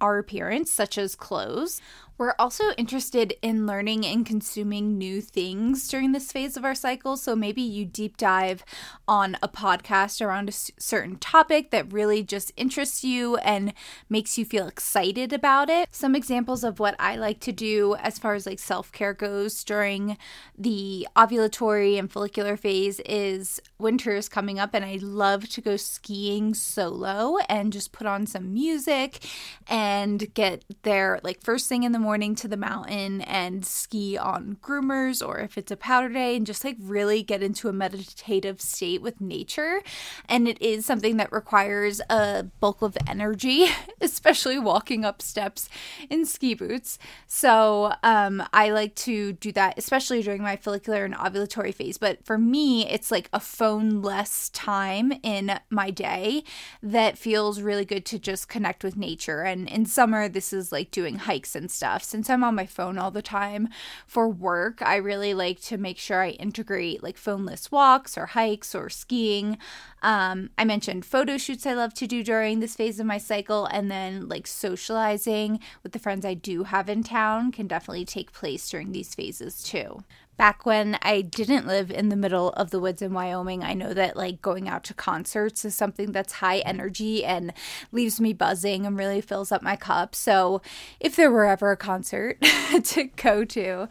our 0.00 0.18
appearance, 0.18 0.72
such 0.72 0.96
as 0.96 1.16
clothes. 1.16 1.80
We're 2.18 2.34
also 2.38 2.70
interested 2.76 3.34
in 3.42 3.66
learning 3.66 4.06
and 4.06 4.24
consuming 4.24 4.96
new 4.96 5.20
things 5.20 5.88
during 5.88 6.12
this 6.12 6.30
phase 6.30 6.56
of 6.56 6.64
our 6.64 6.74
cycle. 6.74 7.16
So 7.16 7.34
maybe 7.34 7.62
you 7.62 7.84
deep 7.84 8.16
dive 8.16 8.64
on 9.08 9.36
a 9.42 9.48
podcast 9.48 10.24
around 10.24 10.48
a 10.48 10.52
certain 10.52 11.16
topic 11.16 11.70
that 11.70 11.92
really 11.92 12.22
just 12.22 12.52
interests 12.56 13.02
you 13.02 13.38
and 13.38 13.72
makes 14.08 14.38
you 14.38 14.44
feel 14.44 14.68
excited 14.68 15.32
about 15.32 15.68
it. 15.68 15.88
Some 15.90 16.14
examples 16.14 16.62
of 16.62 16.78
what 16.78 16.91
I 16.98 17.16
like 17.16 17.40
to 17.40 17.52
do 17.52 17.96
as 17.96 18.18
far 18.18 18.34
as 18.34 18.46
like 18.46 18.58
self 18.58 18.92
care 18.92 19.14
goes 19.14 19.64
during 19.64 20.16
the 20.56 21.06
ovulatory 21.16 21.98
and 21.98 22.10
follicular 22.10 22.56
phase 22.56 23.00
is 23.00 23.60
winter 23.78 24.14
is 24.14 24.28
coming 24.28 24.58
up 24.58 24.74
and 24.74 24.84
I 24.84 24.98
love 25.00 25.48
to 25.50 25.60
go 25.60 25.76
skiing 25.76 26.54
solo 26.54 27.38
and 27.48 27.72
just 27.72 27.92
put 27.92 28.06
on 28.06 28.26
some 28.26 28.52
music 28.52 29.24
and 29.68 30.32
get 30.34 30.64
there 30.82 31.20
like 31.22 31.42
first 31.42 31.68
thing 31.68 31.82
in 31.82 31.92
the 31.92 31.98
morning 31.98 32.34
to 32.36 32.48
the 32.48 32.56
mountain 32.56 33.20
and 33.22 33.64
ski 33.64 34.16
on 34.16 34.56
groomers 34.62 35.26
or 35.26 35.38
if 35.38 35.58
it's 35.58 35.72
a 35.72 35.76
powder 35.76 36.08
day 36.08 36.36
and 36.36 36.46
just 36.46 36.64
like 36.64 36.76
really 36.80 37.22
get 37.22 37.42
into 37.42 37.68
a 37.68 37.72
meditative 37.72 38.60
state 38.60 39.02
with 39.02 39.20
nature. 39.20 39.82
And 40.28 40.48
it 40.48 40.60
is 40.60 40.86
something 40.86 41.16
that 41.16 41.32
requires 41.32 42.00
a 42.08 42.44
bulk 42.60 42.82
of 42.82 42.96
energy, 43.06 43.66
especially 44.00 44.58
walking 44.58 45.04
up 45.04 45.22
steps 45.22 45.68
in 46.10 46.24
ski 46.26 46.54
boots. 46.54 46.81
So 47.26 47.94
um, 48.02 48.42
I 48.52 48.70
like 48.70 48.94
to 48.96 49.32
do 49.34 49.52
that, 49.52 49.74
especially 49.76 50.22
during 50.22 50.42
my 50.42 50.56
follicular 50.56 51.04
and 51.04 51.14
ovulatory 51.14 51.74
phase. 51.74 51.98
But 51.98 52.24
for 52.24 52.38
me, 52.38 52.88
it's 52.88 53.10
like 53.10 53.28
a 53.32 53.40
phone 53.40 54.02
less 54.02 54.48
time 54.50 55.12
in 55.22 55.58
my 55.70 55.90
day 55.90 56.44
that 56.82 57.18
feels 57.18 57.60
really 57.60 57.84
good 57.84 58.04
to 58.06 58.18
just 58.18 58.48
connect 58.48 58.84
with 58.84 58.96
nature. 58.96 59.42
And 59.42 59.68
in 59.68 59.86
summer, 59.86 60.28
this 60.28 60.52
is 60.52 60.72
like 60.72 60.90
doing 60.90 61.16
hikes 61.16 61.54
and 61.54 61.70
stuff. 61.70 62.02
Since 62.02 62.28
I'm 62.28 62.44
on 62.44 62.54
my 62.54 62.66
phone 62.66 62.98
all 62.98 63.10
the 63.10 63.22
time 63.22 63.68
for 64.06 64.28
work, 64.28 64.82
I 64.82 64.96
really 64.96 65.34
like 65.34 65.60
to 65.62 65.76
make 65.76 65.98
sure 65.98 66.22
I 66.22 66.30
integrate 66.30 67.02
like 67.02 67.16
phoneless 67.16 67.70
walks 67.70 68.18
or 68.18 68.26
hikes 68.26 68.74
or 68.74 68.88
skiing. 68.88 69.58
Um, 70.02 70.50
I 70.58 70.64
mentioned 70.64 71.04
photo 71.04 71.38
shoots 71.38 71.64
I 71.64 71.74
love 71.74 71.94
to 71.94 72.06
do 72.06 72.24
during 72.24 72.58
this 72.58 72.74
phase 72.74 72.98
of 72.98 73.06
my 73.06 73.18
cycle, 73.18 73.66
and 73.66 73.90
then 73.90 74.28
like 74.28 74.46
socializing 74.46 75.60
with 75.82 75.92
the 75.92 75.98
friends 75.98 76.24
I 76.24 76.34
do 76.34 76.64
have 76.72 76.88
in 76.88 77.02
town 77.02 77.52
can 77.52 77.66
definitely 77.66 78.04
take 78.04 78.32
place 78.32 78.68
during 78.68 78.92
these 78.92 79.14
phases 79.14 79.62
too 79.62 80.02
back 80.36 80.64
when 80.66 80.98
I 81.02 81.20
didn't 81.20 81.66
live 81.66 81.90
in 81.90 82.08
the 82.08 82.16
middle 82.16 82.50
of 82.54 82.70
the 82.70 82.80
woods 82.80 83.02
in 83.02 83.12
Wyoming, 83.12 83.62
I 83.62 83.74
know 83.74 83.94
that 83.94 84.16
like 84.16 84.42
going 84.42 84.68
out 84.68 84.82
to 84.84 84.94
concerts 84.94 85.64
is 85.64 85.74
something 85.74 86.12
that's 86.12 86.32
high 86.32 86.58
energy 86.60 87.24
and 87.24 87.52
leaves 87.92 88.20
me 88.20 88.32
buzzing 88.32 88.86
and 88.86 88.98
really 88.98 89.20
fills 89.20 89.52
up 89.52 89.62
my 89.62 89.76
cup. 89.76 90.14
So, 90.14 90.62
if 91.00 91.16
there 91.16 91.30
were 91.30 91.44
ever 91.44 91.70
a 91.70 91.76
concert 91.76 92.38
to 92.84 93.04
go 93.04 93.44
to 93.44 93.88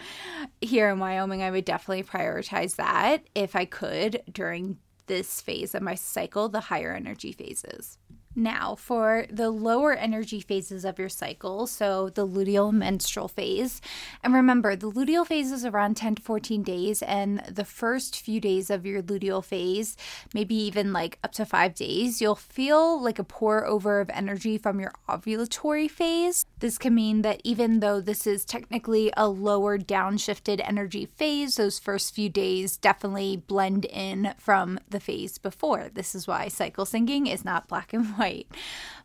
here 0.60 0.90
in 0.90 1.00
Wyoming, 1.00 1.42
I 1.44 1.52
would 1.52 1.66
definitely 1.66 2.04
prioritize 2.04 2.76
that 2.76 3.24
if 3.36 3.56
I 3.56 3.66
could 3.66 4.22
during 4.32 4.78
this 5.08 5.42
phase 5.42 5.76
of 5.76 5.82
my 5.82 5.96
cycle, 5.96 6.50
the 6.50 6.62
higher 6.62 6.94
energy 6.94 7.32
phases. 7.32 7.98
Now, 8.36 8.76
for 8.76 9.26
the 9.30 9.50
lower 9.50 9.94
energy 9.94 10.40
phases 10.40 10.86
of 10.86 10.98
your 10.98 11.10
cycle, 11.10 11.68
so 11.68 12.10
the 12.10 12.26
luteal 12.26 12.72
menstrual 12.72 13.28
phase, 13.28 13.82
and 14.24 14.34
remember 14.34 14.76
the 14.76 14.90
luteal 14.90 15.28
phase 15.28 15.52
is 15.52 15.66
around 15.66 15.98
10 15.98 16.16
to 16.16 16.22
14 16.22 16.64
days, 16.64 17.02
and 17.02 17.40
the 17.50 17.66
first 17.66 18.22
few 18.22 18.40
days 18.40 18.70
of 18.70 18.86
your 18.86 19.02
luteal 19.02 19.44
phase, 19.44 19.98
maybe 20.34 20.56
even 20.56 20.94
like 20.94 21.20
up 21.26 21.34
to 21.34 21.46
five 21.46 21.76
days, 21.76 22.22
you'll 22.22 22.36
feel 22.36 23.02
like 23.02 23.20
a 23.20 23.24
pour 23.26 23.66
over 23.66 24.00
of 24.00 24.10
energy 24.12 24.58
from 24.58 24.80
your 24.80 24.94
ovulatory 25.10 25.92
phase. 25.92 26.46
This 26.60 26.78
can 26.78 26.96
mean 26.96 27.24
that 27.24 27.42
even 27.44 27.82
though 27.82 28.00
this 28.00 28.26
is 28.26 28.46
technically 28.46 29.12
a 29.18 29.28
lower 29.28 29.78
downshifted 29.78 30.62
energy 30.64 31.06
phase, 31.06 31.58
those 31.58 31.80
first 31.80 32.16
few 32.16 32.30
days 32.30 32.78
definitely 32.78 33.36
blend 33.36 33.84
in 33.86 34.34
from 34.38 34.80
the 34.90 35.02
phase 35.02 35.38
before. 35.38 35.90
This 35.94 36.16
is 36.16 36.28
why 36.28 36.48
cycle 36.48 36.86
syncing 36.86 37.30
is 37.32 37.44
not 37.44 37.68
black 37.68 37.92
and 37.92 38.06
white 38.12 38.21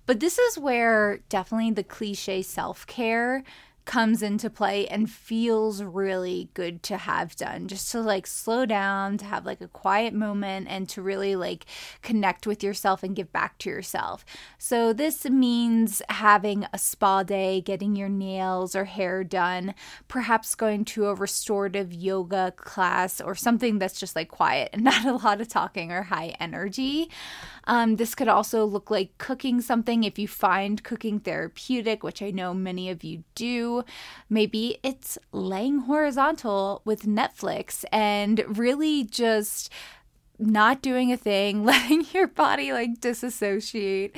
But 0.06 0.20
this 0.20 0.38
is 0.38 0.58
where 0.58 1.20
definitely 1.28 1.73
the 1.73 1.82
cliche 1.82 2.42
self 2.42 2.87
care 2.87 3.42
comes 3.87 4.20
into 4.20 4.50
play 4.50 4.87
and 4.88 5.08
feels 5.08 5.82
really 5.82 6.50
good 6.54 6.82
to 6.82 6.96
have 6.96 7.37
done. 7.37 7.68
Just 7.68 7.90
to 7.92 8.00
like 8.00 8.26
slow 8.26 8.66
down 8.66 9.16
to 9.18 9.25
have 9.25 9.46
like 9.46 9.61
a 9.61 9.68
quiet 9.68 10.12
moment 10.12 10.66
and 10.68 10.88
to 10.90 11.00
really 11.00 11.37
like 11.37 11.64
connect 12.02 12.46
with 12.46 12.62
yourself 12.62 13.02
and 13.02 13.16
give 13.16 13.32
back 13.32 13.56
to 13.58 13.70
yourself. 13.70 14.25
So 14.58 14.92
this 14.92 15.25
means 15.25 16.02
having 16.08 16.66
a 16.73 16.78
spa 16.78 17.23
day 17.23 17.61
getting 17.61 17.94
your 17.94 18.08
nails 18.08 18.75
or 18.75 18.85
hair 18.85 19.23
done 19.23 19.73
perhaps 20.08 20.56
going 20.56 20.85
to 20.87 21.06
a 21.06 21.14
restorative 21.14 21.94
yoga 21.94 22.52
class 22.56 23.20
or 23.20 23.37
something 23.37 23.78
that's 23.78 24.00
just 24.00 24.16
like 24.16 24.28
quiet 24.28 24.70
and 24.73 24.85
not 24.85 25.04
a 25.06 25.12
lot 25.12 25.40
of 25.40 25.49
talking 25.49 25.92
or 25.92 26.02
high 26.02 26.35
energy 26.40 27.08
um, 27.66 27.96
this 27.96 28.14
could 28.14 28.28
also 28.28 28.64
look 28.64 28.90
like 28.90 29.16
cooking 29.18 29.61
something 29.61 30.04
if 30.04 30.18
you 30.18 30.28
find 30.28 30.82
cooking 30.82 31.20
therapeutic 31.20 32.02
which 32.02 32.23
i 32.23 32.30
know 32.30 32.54
many 32.54 32.90
of 32.90 33.04
you 33.04 33.25
do. 33.35 33.85
Maybe 34.28 34.78
it's 34.82 35.18
laying 35.32 35.80
horizontal 35.80 36.82
with 36.85 37.02
Netflix 37.02 37.85
and 37.92 38.58
really 38.58 39.04
just 39.04 39.73
not 40.38 40.83
doing 40.83 41.12
a 41.12 41.16
thing, 41.16 41.64
letting 41.64 42.05
your 42.12 42.26
body 42.26 42.73
like 42.73 43.00
disassociate, 43.00 44.16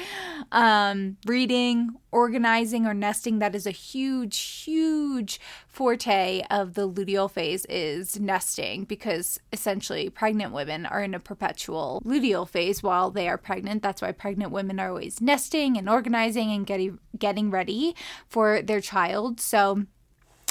um, 0.52 1.16
reading, 1.26 1.90
organizing, 2.10 2.86
or 2.86 2.94
nesting. 2.94 3.38
That 3.38 3.54
is 3.54 3.66
a 3.66 3.70
huge, 3.70 4.38
huge 4.38 5.40
forte 5.66 6.42
of 6.50 6.74
the 6.74 6.88
luteal 6.88 7.30
phase 7.30 7.64
is 7.66 8.18
nesting 8.18 8.84
because 8.84 9.38
essentially 9.52 10.10
pregnant 10.10 10.52
women 10.52 10.86
are 10.86 11.02
in 11.02 11.14
a 11.14 11.20
perpetual 11.20 12.02
luteal 12.04 12.48
phase 12.48 12.82
while 12.82 13.10
they 13.10 13.28
are 13.28 13.38
pregnant. 13.38 13.82
That's 13.82 14.02
why 14.02 14.12
pregnant 14.12 14.52
women 14.52 14.80
are 14.80 14.88
always 14.88 15.20
nesting 15.20 15.76
and 15.76 15.88
organizing 15.88 16.50
and 16.50 16.66
getting 16.66 16.98
getting 17.18 17.50
ready 17.50 17.94
for 18.28 18.62
their 18.62 18.80
child. 18.80 19.40
So 19.40 19.84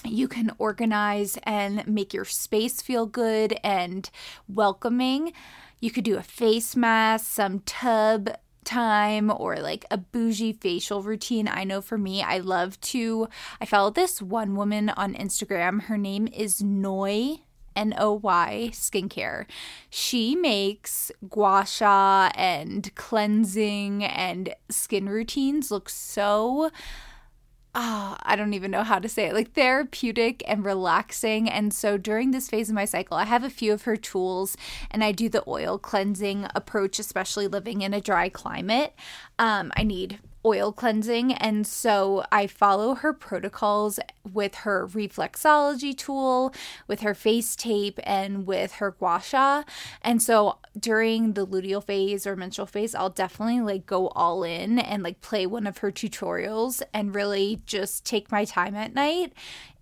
you 0.07 0.27
can 0.27 0.51
organize 0.57 1.37
and 1.43 1.87
make 1.87 2.13
your 2.13 2.25
space 2.25 2.81
feel 2.81 3.05
good 3.05 3.57
and 3.63 4.09
welcoming. 4.47 5.33
You 5.79 5.91
could 5.91 6.03
do 6.03 6.17
a 6.17 6.23
face 6.23 6.75
mask, 6.75 7.25
some 7.25 7.59
tub 7.59 8.29
time 8.63 9.31
or 9.35 9.57
like 9.57 9.85
a 9.89 9.97
bougie 9.97 10.53
facial 10.53 11.01
routine. 11.01 11.47
I 11.47 11.63
know 11.63 11.81
for 11.81 11.97
me, 11.97 12.21
I 12.21 12.39
love 12.39 12.79
to. 12.81 13.29
I 13.61 13.65
follow 13.65 13.91
this 13.91 14.21
one 14.21 14.55
woman 14.55 14.89
on 14.89 15.13
Instagram. 15.13 15.83
Her 15.83 15.97
name 15.97 16.27
is 16.27 16.61
Noy. 16.61 17.39
N 17.77 17.93
O 17.95 18.13
Y 18.13 18.71
skincare. 18.73 19.45
She 19.91 20.35
makes 20.35 21.11
gua 21.29 21.63
sha 21.63 22.31
and 22.33 22.93
cleansing 22.95 24.03
and 24.03 24.55
skin 24.69 25.07
routines 25.07 25.69
look 25.69 25.87
so 25.87 26.71
oh, 27.79 28.17
I 28.23 28.35
don't 28.35 28.55
even 28.55 28.71
know 28.71 28.81
how 28.81 28.97
to 28.97 29.07
say 29.07 29.27
it, 29.27 29.33
like 29.35 29.53
therapeutic 29.53 30.43
and 30.47 30.65
relaxing. 30.65 31.47
And 31.47 31.71
so 31.71 31.95
during 31.95 32.31
this 32.31 32.49
phase 32.49 32.69
of 32.69 32.75
my 32.75 32.85
cycle, 32.85 33.15
I 33.15 33.25
have 33.25 33.43
a 33.43 33.51
few 33.51 33.71
of 33.71 33.83
her 33.83 33.95
tools 33.95 34.57
and 34.89 35.03
I 35.03 35.11
do 35.11 35.29
the 35.29 35.43
oil 35.47 35.77
cleansing 35.77 36.47
approach, 36.55 36.97
especially 36.97 37.47
living 37.47 37.83
in 37.83 37.93
a 37.93 38.01
dry 38.01 38.29
climate. 38.29 38.95
Um, 39.37 39.71
I 39.77 39.83
need 39.83 40.17
oil 40.47 40.71
cleansing. 40.71 41.33
And 41.33 41.67
so 41.67 42.23
I 42.31 42.47
follow 42.47 42.95
her 42.95 43.11
protocols 43.11 43.99
with 44.31 44.55
her 44.55 44.87
reflexology 44.87 45.95
tool, 45.95 46.53
with 46.87 47.01
her 47.01 47.13
face 47.13 47.55
tape, 47.55 47.99
and 48.03 48.47
with 48.47 48.73
her 48.73 48.91
gua 48.91 49.21
sha. 49.21 49.63
And 50.01 50.21
so 50.21 50.57
during 50.79 51.33
the 51.33 51.45
luteal 51.45 51.83
phase 51.83 52.25
or 52.25 52.35
menstrual 52.37 52.67
phase, 52.67 52.95
I'll 52.95 53.09
definitely 53.09 53.61
like 53.61 53.85
go 53.85 54.07
all 54.09 54.43
in 54.43 54.79
and 54.79 55.03
like 55.03 55.21
play 55.21 55.45
one 55.45 55.67
of 55.67 55.79
her 55.79 55.91
tutorials 55.91 56.81
and 56.93 57.13
really 57.13 57.61
just 57.65 58.05
take 58.05 58.31
my 58.31 58.45
time 58.45 58.75
at 58.75 58.93
night 58.93 59.33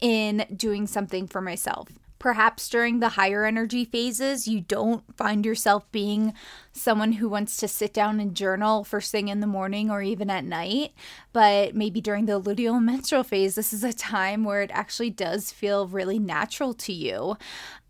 in 0.02 0.46
doing 0.56 0.88
something 0.88 1.28
for 1.28 1.42
myself. 1.42 1.90
Perhaps 2.18 2.70
during 2.70 3.02
the 3.02 3.10
higher 3.10 3.46
energy 3.46 3.86
phases, 3.86 4.48
you 4.48 4.60
don't 4.62 5.04
find 5.16 5.46
yourself 5.46 5.92
being 5.92 6.34
someone 6.76 7.14
who 7.14 7.30
wants 7.30 7.56
to 7.58 7.68
sit 7.68 7.94
down 7.94 8.20
and 8.20 8.36
journal 8.36 8.84
first 8.84 9.12
thing 9.12 9.30
in 9.30 9.40
the 9.40 9.48
morning 9.48 9.90
or 9.90 10.02
even 10.02 10.30
at 10.30 10.44
night. 10.44 10.94
But 11.32 11.74
maybe 11.74 12.02
during 12.02 12.26
the 12.26 12.40
luteal 12.40 12.82
menstrual 12.84 13.24
phase, 13.24 13.56
this 13.56 13.74
is 13.74 13.84
a 13.84 13.94
time 13.94 14.44
where 14.44 14.62
it 14.62 14.72
actually 14.74 15.10
does 15.10 15.52
feel 15.52 15.88
really 15.88 16.20
natural 16.20 16.74
to 16.74 16.94
you. 16.94 17.38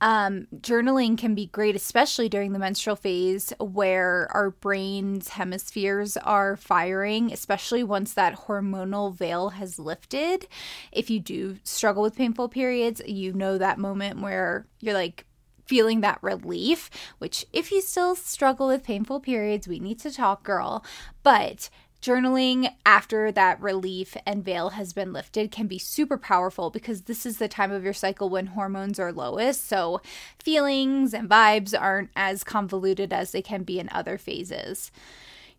Um, 0.01 0.47
journaling 0.55 1.17
can 1.17 1.33
be 1.33 1.47
great, 1.47 1.75
especially 1.75 2.29
during 2.29 2.53
the 2.53 2.59
menstrual 2.59 2.95
phase 2.95 3.53
where 3.59 4.29
our 4.31 4.51
brain's 4.51 5.29
hemispheres 5.29 6.15
are 6.17 6.55
firing, 6.55 7.31
especially 7.33 7.83
once 7.83 8.13
that 8.13 8.35
hormonal 8.41 9.15
veil 9.15 9.49
has 9.49 9.79
lifted. 9.79 10.47
If 10.91 11.09
you 11.09 11.19
do 11.19 11.57
struggle 11.63 12.03
with 12.03 12.15
painful 12.15 12.49
periods, 12.49 13.01
you 13.07 13.33
know 13.33 13.57
that 13.57 13.79
moment 13.79 14.21
where 14.21 14.67
you're 14.79 14.93
like, 14.93 15.25
feeling 15.65 16.01
that 16.01 16.19
relief, 16.21 16.89
which, 17.17 17.45
if 17.51 17.71
you 17.71 17.81
still 17.81 18.15
struggle 18.15 18.67
with 18.67 18.83
painful 18.83 19.19
periods, 19.19 19.67
we 19.67 19.79
need 19.79 19.99
to 19.99 20.11
talk, 20.11 20.43
girl. 20.43 20.85
But 21.23 21.69
journaling 22.01 22.71
after 22.85 23.31
that 23.31 23.59
relief 23.59 24.15
and 24.27 24.45
veil 24.45 24.69
has 24.71 24.93
been 24.93 25.11
lifted 25.11 25.51
can 25.51 25.65
be 25.65 25.79
super 25.79 26.17
powerful 26.17 26.69
because 26.69 27.01
this 27.01 27.25
is 27.25 27.37
the 27.37 27.47
time 27.47 27.71
of 27.71 27.83
your 27.83 27.93
cycle 27.93 28.29
when 28.29 28.47
hormones 28.47 28.99
are 28.99 29.11
lowest. 29.11 29.67
So 29.67 30.01
feelings 30.37 31.13
and 31.15 31.27
vibes 31.27 31.79
aren't 31.79 32.11
as 32.15 32.43
convoluted 32.43 33.11
as 33.11 33.31
they 33.31 33.41
can 33.41 33.63
be 33.63 33.79
in 33.79 33.89
other 33.91 34.19
phases. 34.19 34.91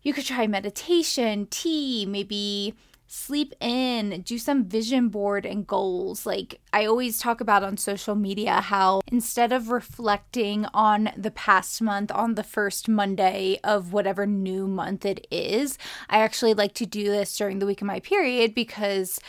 You 0.01 0.13
could 0.13 0.25
try 0.25 0.47
meditation, 0.47 1.47
tea, 1.49 2.05
maybe 2.05 2.75
sleep 3.07 3.53
in, 3.59 4.21
do 4.21 4.37
some 4.37 4.65
vision 4.65 5.07
board 5.09 5.45
and 5.45 5.65
goals. 5.65 6.25
Like 6.25 6.59
I 6.73 6.85
always 6.85 7.17
talk 7.17 7.41
about 7.41 7.63
on 7.63 7.77
social 7.77 8.15
media 8.15 8.61
how 8.61 9.01
instead 9.07 9.51
of 9.51 9.69
reflecting 9.69 10.65
on 10.73 11.09
the 11.17 11.31
past 11.31 11.81
month 11.81 12.11
on 12.11 12.35
the 12.35 12.43
first 12.43 12.89
Monday 12.89 13.59
of 13.63 13.93
whatever 13.93 14.25
new 14.25 14.67
month 14.67 15.05
it 15.05 15.25
is, 15.31 15.77
I 16.09 16.19
actually 16.19 16.53
like 16.53 16.73
to 16.75 16.85
do 16.85 17.05
this 17.05 17.35
during 17.37 17.59
the 17.59 17.65
week 17.65 17.81
of 17.81 17.87
my 17.87 17.99
period 17.99 18.53
because 18.53 19.19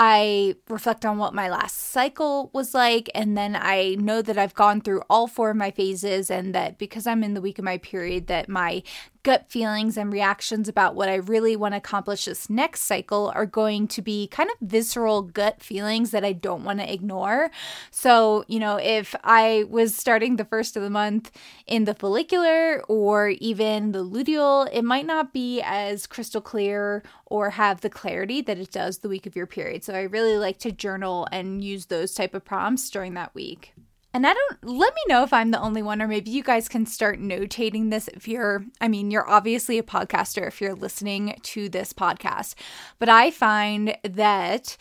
I 0.00 0.54
reflect 0.68 1.04
on 1.04 1.18
what 1.18 1.34
my 1.34 1.50
last 1.50 1.76
cycle 1.76 2.50
was 2.52 2.72
like 2.72 3.10
and 3.16 3.36
then 3.36 3.58
I 3.60 3.96
know 3.98 4.22
that 4.22 4.38
I've 4.38 4.54
gone 4.54 4.80
through 4.80 5.02
all 5.10 5.26
four 5.26 5.50
of 5.50 5.56
my 5.56 5.72
phases 5.72 6.30
and 6.30 6.54
that 6.54 6.78
because 6.78 7.04
I'm 7.04 7.24
in 7.24 7.34
the 7.34 7.40
week 7.40 7.58
of 7.58 7.64
my 7.64 7.78
period 7.78 8.28
that 8.28 8.48
my 8.48 8.84
gut 9.28 9.50
feelings 9.50 9.96
and 9.96 10.12
reactions 10.12 10.68
about 10.68 10.94
what 10.94 11.08
I 11.08 11.16
really 11.16 11.56
want 11.56 11.72
to 11.72 11.78
accomplish 11.78 12.26
this 12.26 12.48
next 12.48 12.82
cycle 12.82 13.32
are 13.34 13.44
going 13.44 13.88
to 13.88 14.00
be 14.00 14.28
kind 14.28 14.48
of 14.48 14.56
visceral 14.66 15.22
gut 15.22 15.62
feelings 15.62 16.12
that 16.12 16.24
I 16.24 16.32
don't 16.32 16.64
want 16.64 16.78
to 16.78 16.90
ignore. 16.90 17.50
So, 17.90 18.44
you 18.48 18.58
know, 18.58 18.76
if 18.76 19.14
I 19.24 19.64
was 19.68 19.94
starting 19.94 20.36
the 20.36 20.44
first 20.44 20.76
of 20.76 20.82
the 20.82 20.90
month 20.90 21.30
in 21.66 21.84
the 21.84 21.94
follicular 21.94 22.82
or 22.88 23.30
even 23.40 23.92
the 23.92 24.04
luteal, 24.04 24.68
it 24.72 24.82
might 24.82 25.06
not 25.06 25.32
be 25.32 25.60
as 25.62 26.06
crystal 26.06 26.40
clear 26.40 27.02
or 27.28 27.50
have 27.50 27.80
the 27.80 27.90
clarity 27.90 28.40
that 28.42 28.58
it 28.58 28.70
does 28.70 28.98
the 28.98 29.08
week 29.08 29.26
of 29.26 29.36
your 29.36 29.46
period. 29.46 29.84
So 29.84 29.94
I 29.94 30.02
really 30.02 30.36
like 30.36 30.58
to 30.58 30.72
journal 30.72 31.28
and 31.30 31.62
use 31.62 31.86
those 31.86 32.14
type 32.14 32.34
of 32.34 32.44
prompts 32.44 32.90
during 32.90 33.14
that 33.14 33.34
week. 33.34 33.74
And 34.14 34.26
I 34.26 34.32
don't 34.32 34.64
let 34.64 34.94
me 34.94 35.00
know 35.06 35.22
if 35.22 35.32
I'm 35.34 35.50
the 35.50 35.60
only 35.60 35.82
one, 35.82 36.00
or 36.00 36.08
maybe 36.08 36.30
you 36.30 36.42
guys 36.42 36.68
can 36.68 36.86
start 36.86 37.20
notating 37.20 37.90
this 37.90 38.08
if 38.08 38.26
you're, 38.26 38.64
I 38.80 38.88
mean, 38.88 39.10
you're 39.10 39.28
obviously 39.28 39.78
a 39.78 39.82
podcaster 39.82 40.48
if 40.48 40.60
you're 40.60 40.74
listening 40.74 41.38
to 41.42 41.68
this 41.68 41.92
podcast. 41.92 42.54
But 42.98 43.10
I 43.10 43.30
find 43.30 43.96
that 44.02 44.78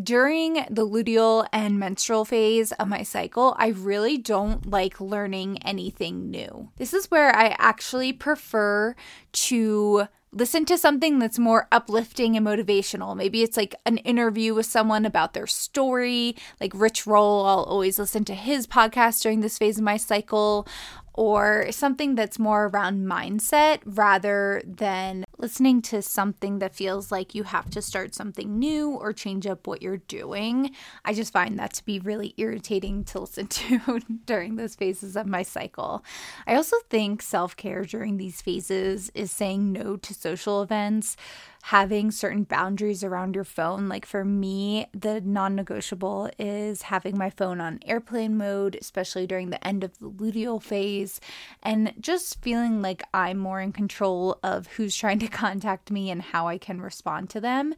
during 0.00 0.64
the 0.70 0.86
luteal 0.86 1.48
and 1.52 1.80
menstrual 1.80 2.24
phase 2.24 2.70
of 2.72 2.86
my 2.86 3.02
cycle, 3.02 3.56
I 3.58 3.68
really 3.68 4.16
don't 4.16 4.64
like 4.70 5.00
learning 5.00 5.58
anything 5.64 6.30
new. 6.30 6.70
This 6.76 6.94
is 6.94 7.10
where 7.10 7.34
I 7.34 7.56
actually 7.58 8.12
prefer 8.12 8.94
to 9.32 10.06
listen 10.32 10.64
to 10.66 10.78
something 10.78 11.18
that's 11.18 11.38
more 11.38 11.66
uplifting 11.72 12.36
and 12.36 12.46
motivational. 12.46 13.16
Maybe 13.16 13.42
it's 13.42 13.56
like 13.56 13.74
an 13.86 13.98
interview 13.98 14.54
with 14.54 14.66
someone 14.66 15.04
about 15.04 15.34
their 15.34 15.46
story, 15.46 16.36
like 16.60 16.72
Rich 16.74 17.06
Roll. 17.06 17.46
I'll 17.46 17.64
always 17.64 17.98
listen 17.98 18.24
to 18.26 18.34
his 18.34 18.66
podcast 18.66 19.22
during 19.22 19.40
this 19.40 19.58
phase 19.58 19.78
of 19.78 19.84
my 19.84 19.96
cycle, 19.96 20.66
or 21.12 21.66
something 21.70 22.14
that's 22.14 22.38
more 22.38 22.66
around 22.66 23.06
mindset 23.06 23.80
rather 23.84 24.62
than 24.64 25.24
listening 25.40 25.80
to 25.82 26.02
something 26.02 26.58
that 26.58 26.74
feels 26.74 27.10
like 27.10 27.34
you 27.34 27.44
have 27.44 27.70
to 27.70 27.82
start 27.82 28.14
something 28.14 28.58
new 28.58 28.90
or 28.90 29.12
change 29.12 29.46
up 29.46 29.66
what 29.66 29.82
you're 29.82 29.96
doing. 29.96 30.70
I 31.04 31.14
just 31.14 31.32
find 31.32 31.58
that 31.58 31.72
to 31.74 31.84
be 31.84 31.98
really 31.98 32.34
irritating 32.36 33.04
to 33.04 33.20
listen 33.20 33.46
to 33.48 34.00
during 34.26 34.56
those 34.56 34.74
phases 34.74 35.16
of 35.16 35.26
my 35.26 35.42
cycle. 35.42 36.04
I 36.46 36.54
also 36.54 36.76
think 36.88 37.22
self 37.22 37.56
care 37.56 37.84
during 37.84 38.16
these 38.16 38.42
phases 38.42 39.10
is 39.14 39.30
saying 39.30 39.72
no 39.72 39.96
to 39.96 40.14
social 40.14 40.62
events 40.62 41.16
having 41.64 42.10
certain 42.10 42.44
boundaries 42.44 43.04
around 43.04 43.34
your 43.34 43.44
phone. 43.44 43.88
Like 43.88 44.06
for 44.06 44.24
me, 44.24 44.86
the 44.92 45.20
non 45.20 45.54
negotiable 45.54 46.30
is 46.38 46.82
having 46.82 47.18
my 47.18 47.30
phone 47.30 47.60
on 47.60 47.80
airplane 47.86 48.36
mode, 48.36 48.76
especially 48.80 49.26
during 49.26 49.50
the 49.50 49.66
end 49.66 49.84
of 49.84 49.98
the 49.98 50.10
luteal 50.10 50.62
phase, 50.62 51.20
and 51.62 51.92
just 52.00 52.40
feeling 52.42 52.80
like 52.82 53.02
I'm 53.12 53.38
more 53.38 53.60
in 53.60 53.72
control 53.72 54.38
of 54.42 54.66
who's 54.68 54.96
trying 54.96 55.18
to 55.20 55.28
contact 55.30 55.90
me 55.90 56.10
and 56.10 56.20
how 56.20 56.48
I 56.48 56.58
can 56.58 56.80
respond 56.80 57.30
to 57.30 57.40
them. 57.40 57.74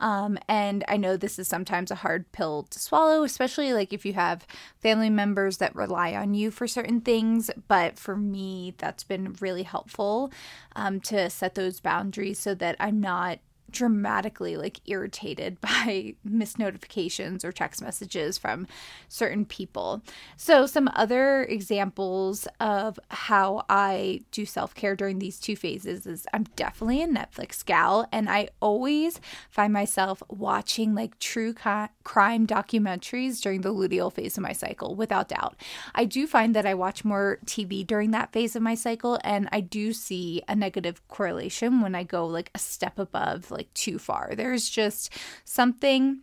Um, 0.00 0.38
and 0.48 0.84
I 0.88 0.96
know 0.96 1.16
this 1.16 1.38
is 1.38 1.48
sometimes 1.48 1.90
a 1.90 1.96
hard 1.96 2.30
pill 2.32 2.64
to 2.70 2.78
swallow, 2.78 3.24
especially 3.24 3.72
like 3.72 3.92
if 3.92 4.06
you 4.06 4.14
have 4.14 4.46
family 4.80 5.10
members 5.10 5.58
that 5.58 5.76
rely 5.76 6.14
on 6.14 6.34
you 6.34 6.50
for 6.50 6.66
certain 6.66 7.00
things. 7.00 7.50
But 7.68 7.98
for 7.98 8.16
me, 8.16 8.74
that's 8.78 9.04
been 9.04 9.36
really 9.40 9.64
helpful 9.64 10.32
um, 10.74 11.00
to 11.02 11.28
set 11.30 11.54
those 11.54 11.80
boundaries 11.80 12.38
so 12.38 12.54
that 12.54 12.76
I'm 12.80 13.00
not 13.00 13.38
dramatically 13.72 14.56
like 14.56 14.80
irritated 14.86 15.60
by 15.60 16.14
missed 16.24 16.58
notifications 16.58 17.44
or 17.44 17.52
text 17.52 17.82
messages 17.82 18.38
from 18.38 18.66
certain 19.08 19.44
people. 19.44 20.02
So, 20.36 20.66
some 20.66 20.90
other 20.94 21.44
examples 21.44 22.46
of 22.60 22.98
how 23.08 23.64
I 23.68 24.22
do 24.30 24.46
self 24.46 24.74
care 24.74 24.96
during 24.96 25.18
these 25.18 25.38
two 25.38 25.56
phases 25.56 26.06
is 26.06 26.26
I'm 26.32 26.44
definitely 26.56 27.02
a 27.02 27.08
Netflix 27.08 27.64
gal, 27.64 28.06
and 28.12 28.28
I 28.28 28.48
always 28.60 29.20
find 29.50 29.72
myself 29.72 30.22
watching 30.28 30.94
like 30.94 31.18
true 31.18 31.54
crime 31.54 32.46
documentaries 32.46 33.40
during 33.40 33.62
the 33.62 33.72
luteal 33.72 34.12
phase 34.12 34.36
of 34.36 34.42
my 34.42 34.52
cycle, 34.52 34.94
without 34.94 35.28
doubt. 35.28 35.56
I 35.94 36.04
do 36.04 36.26
find 36.26 36.54
that 36.54 36.66
I 36.66 36.74
watch 36.74 37.04
more 37.04 37.38
TV 37.46 37.86
during 37.86 38.10
that 38.12 38.32
phase 38.32 38.56
of 38.56 38.62
my 38.62 38.74
cycle, 38.74 39.18
and 39.24 39.48
I 39.52 39.60
do 39.60 39.92
see 39.92 40.42
a 40.48 40.54
negative 40.54 41.06
correlation 41.08 41.80
when 41.80 41.94
I 41.94 42.02
go 42.02 42.26
like 42.26 42.50
a 42.54 42.58
step 42.58 42.98
above 42.98 43.50
like 43.50 43.61
like 43.62 43.74
too 43.74 43.98
far. 43.98 44.32
There's 44.36 44.68
just 44.68 45.12
something 45.44 46.20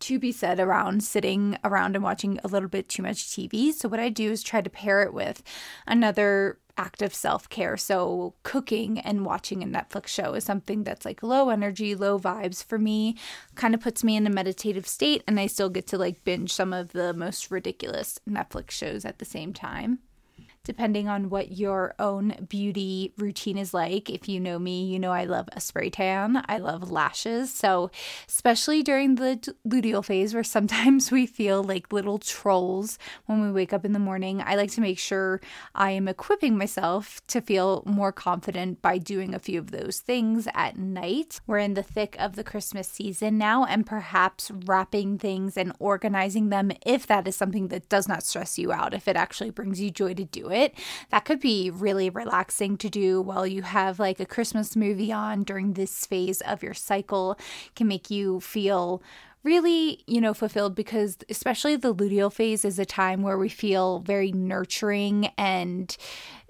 to 0.00 0.18
be 0.18 0.32
said 0.32 0.58
around 0.58 1.04
sitting 1.04 1.58
around 1.62 1.94
and 1.94 2.02
watching 2.02 2.40
a 2.42 2.48
little 2.48 2.68
bit 2.68 2.88
too 2.88 3.02
much 3.02 3.26
TV. 3.26 3.72
So, 3.72 3.88
what 3.88 4.00
I 4.00 4.08
do 4.08 4.30
is 4.30 4.42
try 4.42 4.60
to 4.60 4.70
pair 4.70 5.02
it 5.02 5.12
with 5.14 5.42
another 5.86 6.58
act 6.76 7.02
of 7.02 7.14
self 7.14 7.48
care. 7.48 7.76
So, 7.76 8.34
cooking 8.42 8.98
and 8.98 9.26
watching 9.26 9.62
a 9.62 9.66
Netflix 9.66 10.08
show 10.08 10.34
is 10.34 10.44
something 10.44 10.84
that's 10.84 11.04
like 11.04 11.22
low 11.22 11.50
energy, 11.50 11.94
low 11.94 12.18
vibes 12.18 12.64
for 12.64 12.78
me, 12.78 13.16
kind 13.54 13.74
of 13.74 13.80
puts 13.80 14.02
me 14.02 14.16
in 14.16 14.26
a 14.26 14.30
meditative 14.30 14.86
state, 14.86 15.22
and 15.28 15.38
I 15.38 15.46
still 15.46 15.70
get 15.70 15.86
to 15.88 15.98
like 15.98 16.24
binge 16.24 16.52
some 16.52 16.72
of 16.72 16.92
the 16.92 17.12
most 17.12 17.50
ridiculous 17.50 18.18
Netflix 18.28 18.70
shows 18.72 19.04
at 19.04 19.18
the 19.18 19.24
same 19.24 19.52
time 19.52 20.00
depending 20.64 21.08
on 21.08 21.30
what 21.30 21.52
your 21.52 21.94
own 21.98 22.46
beauty 22.48 23.12
routine 23.16 23.56
is 23.56 23.72
like. 23.72 24.10
If 24.10 24.28
you 24.28 24.38
know 24.38 24.58
me, 24.58 24.84
you 24.84 24.98
know 24.98 25.10
I 25.10 25.24
love 25.24 25.48
a 25.52 25.60
spray 25.60 25.90
tan, 25.90 26.44
I 26.48 26.58
love 26.58 26.90
lashes. 26.90 27.52
So, 27.52 27.90
especially 28.28 28.82
during 28.82 29.14
the 29.14 29.54
luteal 29.66 30.04
phase 30.04 30.34
where 30.34 30.44
sometimes 30.44 31.10
we 31.10 31.26
feel 31.26 31.62
like 31.62 31.92
little 31.92 32.18
trolls 32.18 32.98
when 33.26 33.40
we 33.40 33.50
wake 33.50 33.72
up 33.72 33.84
in 33.84 33.92
the 33.92 33.98
morning, 33.98 34.42
I 34.44 34.54
like 34.56 34.70
to 34.72 34.80
make 34.80 34.98
sure 34.98 35.40
I 35.74 35.92
am 35.92 36.08
equipping 36.08 36.58
myself 36.58 37.26
to 37.28 37.40
feel 37.40 37.82
more 37.86 38.12
confident 38.12 38.82
by 38.82 38.98
doing 38.98 39.34
a 39.34 39.38
few 39.38 39.58
of 39.58 39.70
those 39.70 40.00
things 40.00 40.46
at 40.54 40.76
night. 40.76 41.40
We're 41.46 41.58
in 41.58 41.74
the 41.74 41.82
thick 41.82 42.16
of 42.18 42.36
the 42.36 42.44
Christmas 42.44 42.88
season 42.88 43.38
now, 43.38 43.64
and 43.64 43.86
perhaps 43.86 44.50
wrapping 44.66 45.18
things 45.18 45.56
and 45.56 45.72
organizing 45.78 46.50
them 46.50 46.70
if 46.84 47.06
that 47.06 47.26
is 47.26 47.36
something 47.36 47.68
that 47.68 47.88
does 47.88 48.06
not 48.06 48.24
stress 48.24 48.58
you 48.58 48.72
out, 48.72 48.92
if 48.92 49.08
it 49.08 49.16
actually 49.16 49.50
brings 49.50 49.80
you 49.80 49.90
joy 49.90 50.14
to 50.14 50.24
do 50.24 50.49
it. 50.52 50.74
That 51.10 51.24
could 51.24 51.40
be 51.40 51.70
really 51.70 52.10
relaxing 52.10 52.76
to 52.78 52.88
do 52.88 53.20
while 53.20 53.46
you 53.46 53.62
have 53.62 53.98
like 53.98 54.20
a 54.20 54.26
Christmas 54.26 54.76
movie 54.76 55.12
on 55.12 55.42
during 55.42 55.74
this 55.74 56.06
phase 56.06 56.40
of 56.42 56.62
your 56.62 56.74
cycle, 56.74 57.38
can 57.74 57.88
make 57.88 58.10
you 58.10 58.40
feel 58.40 59.02
really, 59.42 60.02
you 60.06 60.20
know, 60.20 60.34
fulfilled 60.34 60.74
because 60.74 61.16
especially 61.28 61.76
the 61.76 61.94
luteal 61.94 62.32
phase 62.32 62.64
is 62.64 62.78
a 62.78 62.84
time 62.84 63.22
where 63.22 63.38
we 63.38 63.48
feel 63.48 64.00
very 64.00 64.32
nurturing 64.32 65.26
and 65.38 65.96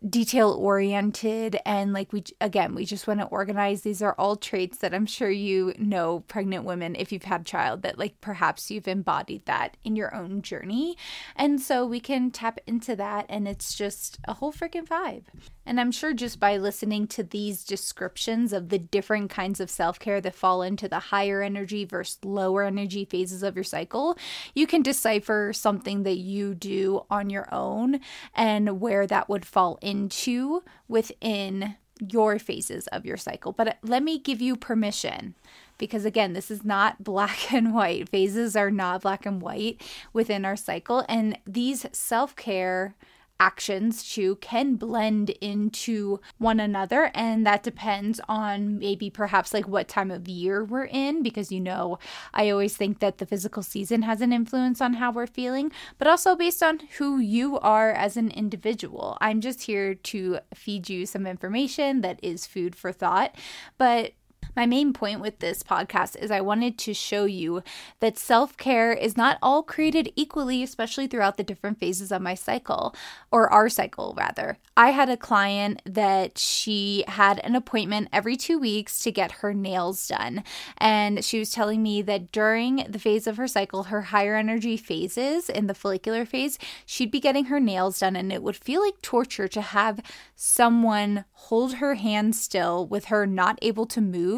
detail 0.08 0.52
oriented 0.52 1.58
and 1.66 1.92
like 1.92 2.12
we 2.12 2.24
again 2.40 2.74
we 2.74 2.84
just 2.84 3.06
want 3.06 3.20
to 3.20 3.26
organize. 3.26 3.82
These 3.82 4.00
are 4.00 4.14
all 4.18 4.36
traits 4.36 4.78
that 4.78 4.94
i'm 4.94 5.06
sure 5.06 5.30
you 5.30 5.74
know 5.78 6.20
pregnant 6.20 6.64
women 6.64 6.96
if 6.96 7.12
you've 7.12 7.24
had 7.24 7.42
a 7.42 7.44
child 7.44 7.82
that 7.82 7.98
like 7.98 8.20
perhaps 8.20 8.70
you've 8.70 8.88
embodied 8.88 9.44
that 9.46 9.76
in 9.84 9.96
your 9.96 10.14
own 10.14 10.40
journey. 10.42 10.96
And 11.36 11.60
so 11.60 11.84
we 11.86 12.00
can 12.00 12.30
tap 12.30 12.58
into 12.66 12.96
that 12.96 13.26
and 13.28 13.46
it's 13.46 13.74
just 13.74 14.18
a 14.24 14.34
whole 14.34 14.52
freaking 14.52 14.86
vibe. 14.86 15.24
And 15.66 15.78
i'm 15.78 15.92
sure 15.92 16.14
just 16.14 16.40
by 16.40 16.56
listening 16.56 17.06
to 17.08 17.22
these 17.22 17.64
descriptions 17.64 18.52
of 18.52 18.70
the 18.70 18.78
different 18.78 19.30
kinds 19.30 19.60
of 19.60 19.70
self-care 19.70 20.20
that 20.22 20.34
fall 20.34 20.62
into 20.62 20.88
the 20.88 20.98
higher 20.98 21.42
energy 21.42 21.84
versus 21.84 22.18
lower 22.24 22.64
energy 22.64 23.04
phases 23.04 23.42
of 23.42 23.54
your 23.54 23.64
cycle 23.64 24.16
you 24.54 24.66
can 24.66 24.82
decipher 24.82 25.52
something 25.52 26.02
that 26.04 26.16
you 26.16 26.54
do 26.54 27.04
on 27.10 27.30
your 27.30 27.52
own 27.52 28.00
and 28.34 28.80
where 28.80 29.06
that 29.06 29.28
would 29.28 29.44
fall 29.44 29.78
in 29.82 29.89
into 29.90 30.62
within 30.88 31.76
your 32.00 32.38
phases 32.38 32.86
of 32.88 33.04
your 33.04 33.16
cycle. 33.16 33.52
But 33.52 33.68
uh, 33.68 33.72
let 33.82 34.02
me 34.02 34.18
give 34.18 34.40
you 34.40 34.56
permission 34.56 35.34
because, 35.78 36.04
again, 36.04 36.32
this 36.32 36.50
is 36.50 36.64
not 36.64 37.04
black 37.04 37.52
and 37.52 37.74
white. 37.74 38.08
Phases 38.08 38.56
are 38.56 38.70
not 38.70 39.02
black 39.02 39.26
and 39.26 39.40
white 39.40 39.82
within 40.12 40.44
our 40.44 40.56
cycle. 40.56 41.04
And 41.08 41.38
these 41.46 41.86
self 41.92 42.34
care 42.36 42.94
actions 43.40 44.12
too 44.12 44.36
can 44.36 44.76
blend 44.76 45.30
into 45.40 46.20
one 46.38 46.60
another 46.60 47.10
and 47.14 47.46
that 47.46 47.62
depends 47.62 48.20
on 48.28 48.78
maybe 48.78 49.08
perhaps 49.08 49.54
like 49.54 49.66
what 49.66 49.88
time 49.88 50.10
of 50.10 50.28
year 50.28 50.62
we're 50.62 50.84
in 50.84 51.22
because 51.22 51.50
you 51.50 51.58
know 51.58 51.98
I 52.34 52.50
always 52.50 52.76
think 52.76 53.00
that 53.00 53.18
the 53.18 53.26
physical 53.26 53.62
season 53.62 54.02
has 54.02 54.20
an 54.20 54.32
influence 54.32 54.80
on 54.80 54.94
how 54.94 55.10
we're 55.10 55.26
feeling 55.26 55.72
but 55.98 56.06
also 56.06 56.36
based 56.36 56.62
on 56.62 56.80
who 56.98 57.18
you 57.18 57.58
are 57.60 57.90
as 57.90 58.16
an 58.16 58.30
individual. 58.30 59.16
I'm 59.20 59.40
just 59.40 59.62
here 59.62 59.94
to 59.94 60.38
feed 60.54 60.90
you 60.90 61.06
some 61.06 61.26
information 61.26 62.02
that 62.02 62.20
is 62.22 62.46
food 62.46 62.76
for 62.76 62.92
thought 62.92 63.34
but 63.78 64.12
My 64.56 64.66
main 64.66 64.92
point 64.92 65.20
with 65.20 65.38
this 65.38 65.62
podcast 65.62 66.16
is 66.16 66.30
I 66.30 66.40
wanted 66.40 66.76
to 66.78 66.94
show 66.94 67.24
you 67.24 67.62
that 68.00 68.18
self 68.18 68.56
care 68.56 68.92
is 68.92 69.16
not 69.16 69.38
all 69.42 69.62
created 69.62 70.12
equally, 70.16 70.62
especially 70.62 71.06
throughout 71.06 71.36
the 71.36 71.44
different 71.44 71.78
phases 71.78 72.10
of 72.10 72.22
my 72.22 72.34
cycle, 72.34 72.94
or 73.30 73.50
our 73.52 73.68
cycle, 73.68 74.14
rather. 74.16 74.58
I 74.76 74.90
had 74.90 75.08
a 75.08 75.16
client 75.16 75.82
that 75.84 76.38
she 76.38 77.04
had 77.06 77.38
an 77.40 77.54
appointment 77.54 78.08
every 78.12 78.36
two 78.36 78.58
weeks 78.58 78.98
to 79.00 79.12
get 79.12 79.32
her 79.32 79.54
nails 79.54 80.08
done. 80.08 80.42
And 80.78 81.24
she 81.24 81.38
was 81.38 81.52
telling 81.52 81.82
me 81.82 82.02
that 82.02 82.32
during 82.32 82.86
the 82.88 82.98
phase 82.98 83.26
of 83.26 83.36
her 83.36 83.48
cycle, 83.48 83.84
her 83.84 84.02
higher 84.02 84.36
energy 84.36 84.76
phases 84.76 85.48
in 85.48 85.66
the 85.66 85.74
follicular 85.74 86.24
phase, 86.24 86.58
she'd 86.84 87.10
be 87.10 87.20
getting 87.20 87.46
her 87.46 87.60
nails 87.60 88.00
done, 88.00 88.16
and 88.16 88.32
it 88.32 88.42
would 88.42 88.56
feel 88.56 88.82
like 88.82 89.00
torture 89.02 89.48
to 89.48 89.60
have 89.60 90.00
someone 90.34 91.24
hold 91.32 91.74
her 91.74 91.94
hand 91.94 92.34
still 92.34 92.86
with 92.86 93.06
her 93.06 93.26
not 93.26 93.58
able 93.62 93.86
to 93.86 94.00
move 94.00 94.29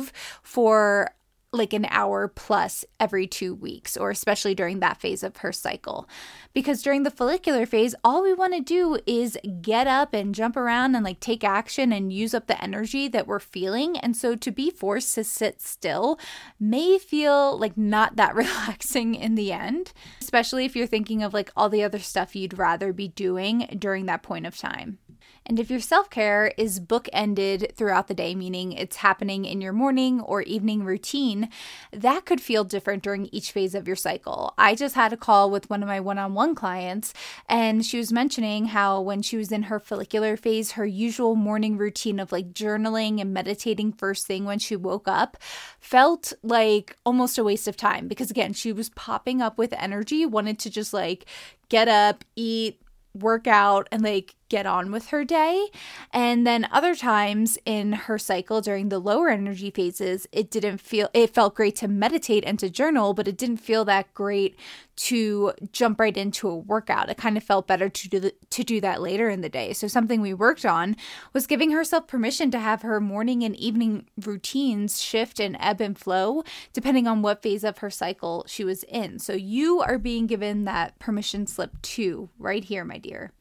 for 0.42 1.10
like 1.52 1.74
an 1.74 1.86
hour 1.90 2.28
plus 2.28 2.84
every 2.98 3.26
two 3.26 3.54
weeks, 3.54 3.96
or 3.96 4.10
especially 4.10 4.54
during 4.54 4.80
that 4.80 4.98
phase 4.98 5.22
of 5.22 5.36
her 5.38 5.52
cycle. 5.52 6.08
Because 6.54 6.82
during 6.82 7.02
the 7.02 7.10
follicular 7.10 7.66
phase, 7.66 7.94
all 8.02 8.22
we 8.22 8.32
want 8.32 8.54
to 8.54 8.60
do 8.60 8.98
is 9.06 9.36
get 9.60 9.86
up 9.86 10.14
and 10.14 10.34
jump 10.34 10.56
around 10.56 10.94
and 10.94 11.04
like 11.04 11.20
take 11.20 11.44
action 11.44 11.92
and 11.92 12.12
use 12.12 12.32
up 12.32 12.46
the 12.46 12.62
energy 12.62 13.06
that 13.08 13.26
we're 13.26 13.38
feeling. 13.38 13.98
And 13.98 14.16
so 14.16 14.34
to 14.34 14.50
be 14.50 14.70
forced 14.70 15.14
to 15.16 15.24
sit 15.24 15.60
still 15.60 16.18
may 16.58 16.98
feel 16.98 17.58
like 17.58 17.76
not 17.76 18.16
that 18.16 18.34
relaxing 18.34 19.14
in 19.14 19.34
the 19.34 19.52
end, 19.52 19.92
especially 20.22 20.64
if 20.64 20.74
you're 20.74 20.86
thinking 20.86 21.22
of 21.22 21.34
like 21.34 21.52
all 21.54 21.68
the 21.68 21.84
other 21.84 21.98
stuff 21.98 22.34
you'd 22.34 22.58
rather 22.58 22.94
be 22.94 23.08
doing 23.08 23.76
during 23.78 24.06
that 24.06 24.22
point 24.22 24.46
of 24.46 24.56
time. 24.56 24.98
And 25.44 25.58
if 25.58 25.70
your 25.70 25.80
self 25.80 26.08
care 26.10 26.52
is 26.56 26.80
bookended 26.80 27.74
throughout 27.74 28.08
the 28.08 28.14
day, 28.14 28.34
meaning 28.34 28.72
it's 28.72 28.96
happening 28.96 29.44
in 29.44 29.60
your 29.60 29.72
morning 29.72 30.20
or 30.20 30.42
evening 30.42 30.84
routine, 30.84 31.48
that 31.92 32.24
could 32.24 32.40
feel 32.40 32.64
different 32.64 33.02
during 33.02 33.26
each 33.32 33.50
phase 33.52 33.74
of 33.74 33.86
your 33.86 33.96
cycle. 33.96 34.54
I 34.56 34.74
just 34.74 34.94
had 34.94 35.12
a 35.12 35.16
call 35.16 35.50
with 35.50 35.68
one 35.68 35.82
of 35.82 35.88
my 35.88 36.00
one 36.00 36.18
on 36.18 36.34
one 36.34 36.54
clients, 36.54 37.12
and 37.48 37.84
she 37.84 37.98
was 37.98 38.12
mentioning 38.12 38.66
how 38.66 39.00
when 39.00 39.22
she 39.22 39.36
was 39.36 39.50
in 39.50 39.64
her 39.64 39.80
follicular 39.80 40.36
phase, 40.36 40.72
her 40.72 40.86
usual 40.86 41.34
morning 41.34 41.76
routine 41.76 42.20
of 42.20 42.32
like 42.32 42.52
journaling 42.52 43.20
and 43.20 43.34
meditating 43.34 43.92
first 43.92 44.26
thing 44.26 44.44
when 44.44 44.58
she 44.58 44.76
woke 44.76 45.08
up 45.08 45.36
felt 45.80 46.32
like 46.42 46.96
almost 47.04 47.38
a 47.38 47.44
waste 47.44 47.66
of 47.68 47.76
time 47.76 48.08
because, 48.08 48.30
again, 48.30 48.52
she 48.52 48.72
was 48.72 48.90
popping 48.90 49.42
up 49.42 49.58
with 49.58 49.72
energy, 49.74 50.24
wanted 50.24 50.58
to 50.60 50.70
just 50.70 50.92
like 50.92 51.26
get 51.68 51.88
up, 51.88 52.24
eat, 52.36 52.80
work 53.14 53.46
out, 53.46 53.88
and 53.92 54.02
like 54.02 54.34
get 54.52 54.66
on 54.66 54.92
with 54.92 55.06
her 55.08 55.24
day. 55.24 55.68
And 56.12 56.46
then 56.46 56.68
other 56.70 56.94
times 56.94 57.56
in 57.64 57.94
her 57.94 58.18
cycle 58.18 58.60
during 58.60 58.90
the 58.90 58.98
lower 58.98 59.30
energy 59.30 59.70
phases, 59.70 60.26
it 60.30 60.50
didn't 60.50 60.76
feel, 60.78 61.08
it 61.14 61.32
felt 61.32 61.54
great 61.54 61.74
to 61.76 61.88
meditate 61.88 62.44
and 62.46 62.58
to 62.58 62.68
journal, 62.68 63.14
but 63.14 63.26
it 63.26 63.38
didn't 63.38 63.56
feel 63.56 63.86
that 63.86 64.12
great 64.12 64.58
to 64.94 65.52
jump 65.72 65.98
right 65.98 66.18
into 66.18 66.50
a 66.50 66.54
workout. 66.54 67.08
It 67.08 67.16
kind 67.16 67.38
of 67.38 67.42
felt 67.42 67.66
better 67.66 67.88
to 67.88 68.08
do 68.10 68.20
the, 68.20 68.34
to 68.50 68.62
do 68.62 68.78
that 68.82 69.00
later 69.00 69.30
in 69.30 69.40
the 69.40 69.48
day. 69.48 69.72
So 69.72 69.88
something 69.88 70.20
we 70.20 70.34
worked 70.34 70.66
on 70.66 70.96
was 71.32 71.46
giving 71.46 71.70
herself 71.70 72.06
permission 72.06 72.50
to 72.50 72.58
have 72.58 72.82
her 72.82 73.00
morning 73.00 73.42
and 73.42 73.56
evening 73.56 74.04
routines 74.22 75.00
shift 75.00 75.40
and 75.40 75.56
ebb 75.60 75.80
and 75.80 75.98
flow 75.98 76.44
depending 76.74 77.06
on 77.06 77.22
what 77.22 77.42
phase 77.42 77.64
of 77.64 77.78
her 77.78 77.88
cycle 77.88 78.44
she 78.46 78.64
was 78.64 78.84
in. 78.84 79.18
So 79.18 79.32
you 79.32 79.80
are 79.80 79.98
being 79.98 80.26
given 80.26 80.66
that 80.66 80.98
permission 80.98 81.46
slip 81.46 81.80
too 81.80 82.28
right 82.38 82.62
here, 82.62 82.84
my 82.84 82.98
dear. 82.98 83.32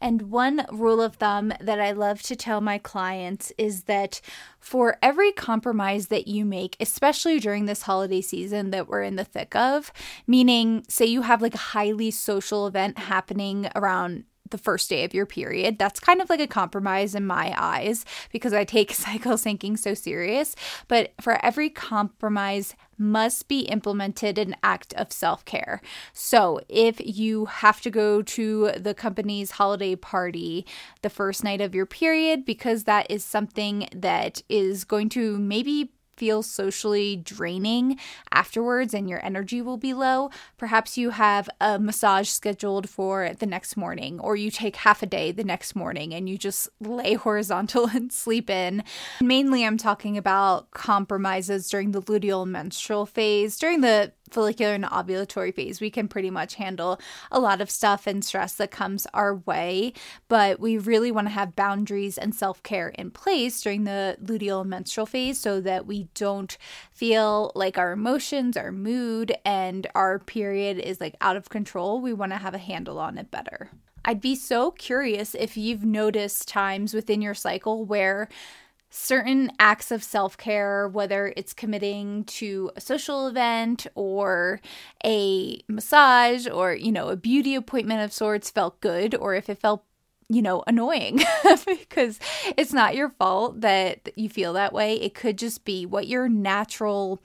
And 0.00 0.30
one 0.30 0.66
rule 0.72 1.02
of 1.02 1.16
thumb 1.16 1.52
that 1.60 1.80
I 1.80 1.92
love 1.92 2.22
to 2.22 2.36
tell 2.36 2.60
my 2.60 2.78
clients 2.78 3.52
is 3.58 3.84
that 3.84 4.20
for 4.58 4.96
every 5.02 5.32
compromise 5.32 6.06
that 6.08 6.26
you 6.26 6.44
make, 6.44 6.76
especially 6.80 7.38
during 7.38 7.66
this 7.66 7.82
holiday 7.82 8.20
season 8.20 8.70
that 8.70 8.88
we're 8.88 9.02
in 9.02 9.16
the 9.16 9.24
thick 9.24 9.54
of, 9.54 9.92
meaning, 10.26 10.84
say 10.88 11.06
you 11.06 11.22
have 11.22 11.42
like 11.42 11.54
a 11.54 11.58
highly 11.58 12.10
social 12.10 12.66
event 12.66 12.98
happening 12.98 13.68
around 13.74 14.24
the 14.50 14.58
first 14.58 14.88
day 14.90 15.04
of 15.04 15.14
your 15.14 15.26
period. 15.26 15.78
That's 15.78 16.00
kind 16.00 16.20
of 16.20 16.30
like 16.30 16.40
a 16.40 16.46
compromise 16.46 17.14
in 17.14 17.26
my 17.26 17.54
eyes 17.56 18.04
because 18.32 18.52
I 18.52 18.64
take 18.64 18.92
cycle 18.94 19.32
syncing 19.32 19.78
so 19.78 19.94
serious. 19.94 20.54
But 20.88 21.12
for 21.20 21.44
every 21.44 21.70
compromise 21.70 22.74
must 22.98 23.48
be 23.48 23.60
implemented 23.60 24.38
an 24.38 24.54
act 24.62 24.92
of 24.94 25.10
self 25.10 25.44
care. 25.44 25.80
So, 26.12 26.60
if 26.68 27.00
you 27.02 27.46
have 27.46 27.80
to 27.80 27.90
go 27.90 28.22
to 28.22 28.72
the 28.72 28.94
company's 28.94 29.52
holiday 29.52 29.96
party 29.96 30.66
the 31.02 31.10
first 31.10 31.42
night 31.42 31.62
of 31.62 31.74
your 31.74 31.86
period, 31.86 32.44
because 32.44 32.84
that 32.84 33.10
is 33.10 33.24
something 33.24 33.88
that 33.94 34.42
is 34.48 34.84
going 34.84 35.08
to 35.10 35.38
maybe 35.38 35.92
feel 36.20 36.42
socially 36.42 37.16
draining 37.16 37.98
afterwards 38.30 38.92
and 38.92 39.08
your 39.08 39.24
energy 39.24 39.62
will 39.62 39.78
be 39.78 39.94
low, 39.94 40.28
perhaps 40.58 40.98
you 40.98 41.08
have 41.08 41.48
a 41.62 41.78
massage 41.78 42.28
scheduled 42.28 42.90
for 42.90 43.30
the 43.38 43.46
next 43.46 43.74
morning, 43.74 44.20
or 44.20 44.36
you 44.36 44.50
take 44.50 44.76
half 44.76 45.02
a 45.02 45.06
day 45.06 45.32
the 45.32 45.42
next 45.42 45.74
morning 45.74 46.12
and 46.12 46.28
you 46.28 46.36
just 46.36 46.68
lay 46.78 47.14
horizontal 47.26 47.86
and 47.86 48.12
sleep 48.12 48.50
in. 48.50 48.84
Mainly, 49.22 49.64
I'm 49.64 49.78
talking 49.78 50.18
about 50.18 50.70
compromises 50.72 51.70
during 51.70 51.92
the 51.92 52.02
luteal 52.02 52.46
menstrual 52.46 53.06
phase, 53.06 53.58
during 53.58 53.80
the 53.80 54.12
follicular 54.30 54.74
and 54.74 54.84
ovulatory 54.84 55.54
phase, 55.54 55.80
we 55.80 55.90
can 55.90 56.08
pretty 56.08 56.30
much 56.30 56.54
handle 56.54 57.00
a 57.30 57.40
lot 57.40 57.60
of 57.60 57.70
stuff 57.70 58.06
and 58.06 58.24
stress 58.24 58.54
that 58.54 58.70
comes 58.70 59.06
our 59.12 59.34
way. 59.34 59.92
But 60.28 60.60
we 60.60 60.78
really 60.78 61.12
want 61.12 61.26
to 61.26 61.32
have 61.32 61.56
boundaries 61.56 62.18
and 62.18 62.34
self 62.34 62.62
care 62.62 62.88
in 62.88 63.10
place 63.10 63.60
during 63.62 63.84
the 63.84 64.16
luteal 64.22 64.64
menstrual 64.64 65.06
phase 65.06 65.38
so 65.38 65.60
that 65.60 65.86
we 65.86 66.08
don't 66.14 66.56
feel 66.92 67.52
like 67.54 67.78
our 67.78 67.92
emotions, 67.92 68.56
our 68.56 68.72
mood, 68.72 69.34
and 69.44 69.86
our 69.94 70.18
period 70.18 70.78
is 70.78 71.00
like 71.00 71.16
out 71.20 71.36
of 71.36 71.48
control. 71.48 72.00
We 72.00 72.12
want 72.12 72.32
to 72.32 72.38
have 72.38 72.54
a 72.54 72.58
handle 72.58 72.98
on 72.98 73.18
it 73.18 73.30
better. 73.30 73.70
I'd 74.04 74.20
be 74.20 74.34
so 74.34 74.70
curious 74.70 75.34
if 75.34 75.56
you've 75.56 75.84
noticed 75.84 76.48
times 76.48 76.94
within 76.94 77.20
your 77.20 77.34
cycle 77.34 77.84
where 77.84 78.28
certain 78.90 79.50
acts 79.58 79.90
of 79.90 80.02
self 80.02 80.36
care, 80.36 80.88
whether 80.88 81.32
it's 81.36 81.52
committing 81.54 82.24
to 82.24 82.70
a 82.76 82.80
social 82.80 83.28
event 83.28 83.86
or 83.94 84.60
a 85.04 85.60
massage 85.68 86.46
or, 86.46 86.74
you 86.74 86.92
know, 86.92 87.08
a 87.08 87.16
beauty 87.16 87.54
appointment 87.54 88.02
of 88.02 88.12
sorts, 88.12 88.50
felt 88.50 88.80
good, 88.80 89.14
or 89.14 89.34
if 89.34 89.48
it 89.48 89.58
felt 89.58 89.84
you 90.30 90.40
know, 90.40 90.62
annoying 90.68 91.20
because 91.66 92.20
it's 92.56 92.72
not 92.72 92.94
your 92.94 93.08
fault 93.10 93.62
that 93.62 94.10
you 94.14 94.28
feel 94.28 94.52
that 94.52 94.72
way. 94.72 94.94
It 94.94 95.12
could 95.12 95.36
just 95.36 95.64
be 95.64 95.84
what 95.84 96.06
your 96.06 96.28
natural 96.28 97.20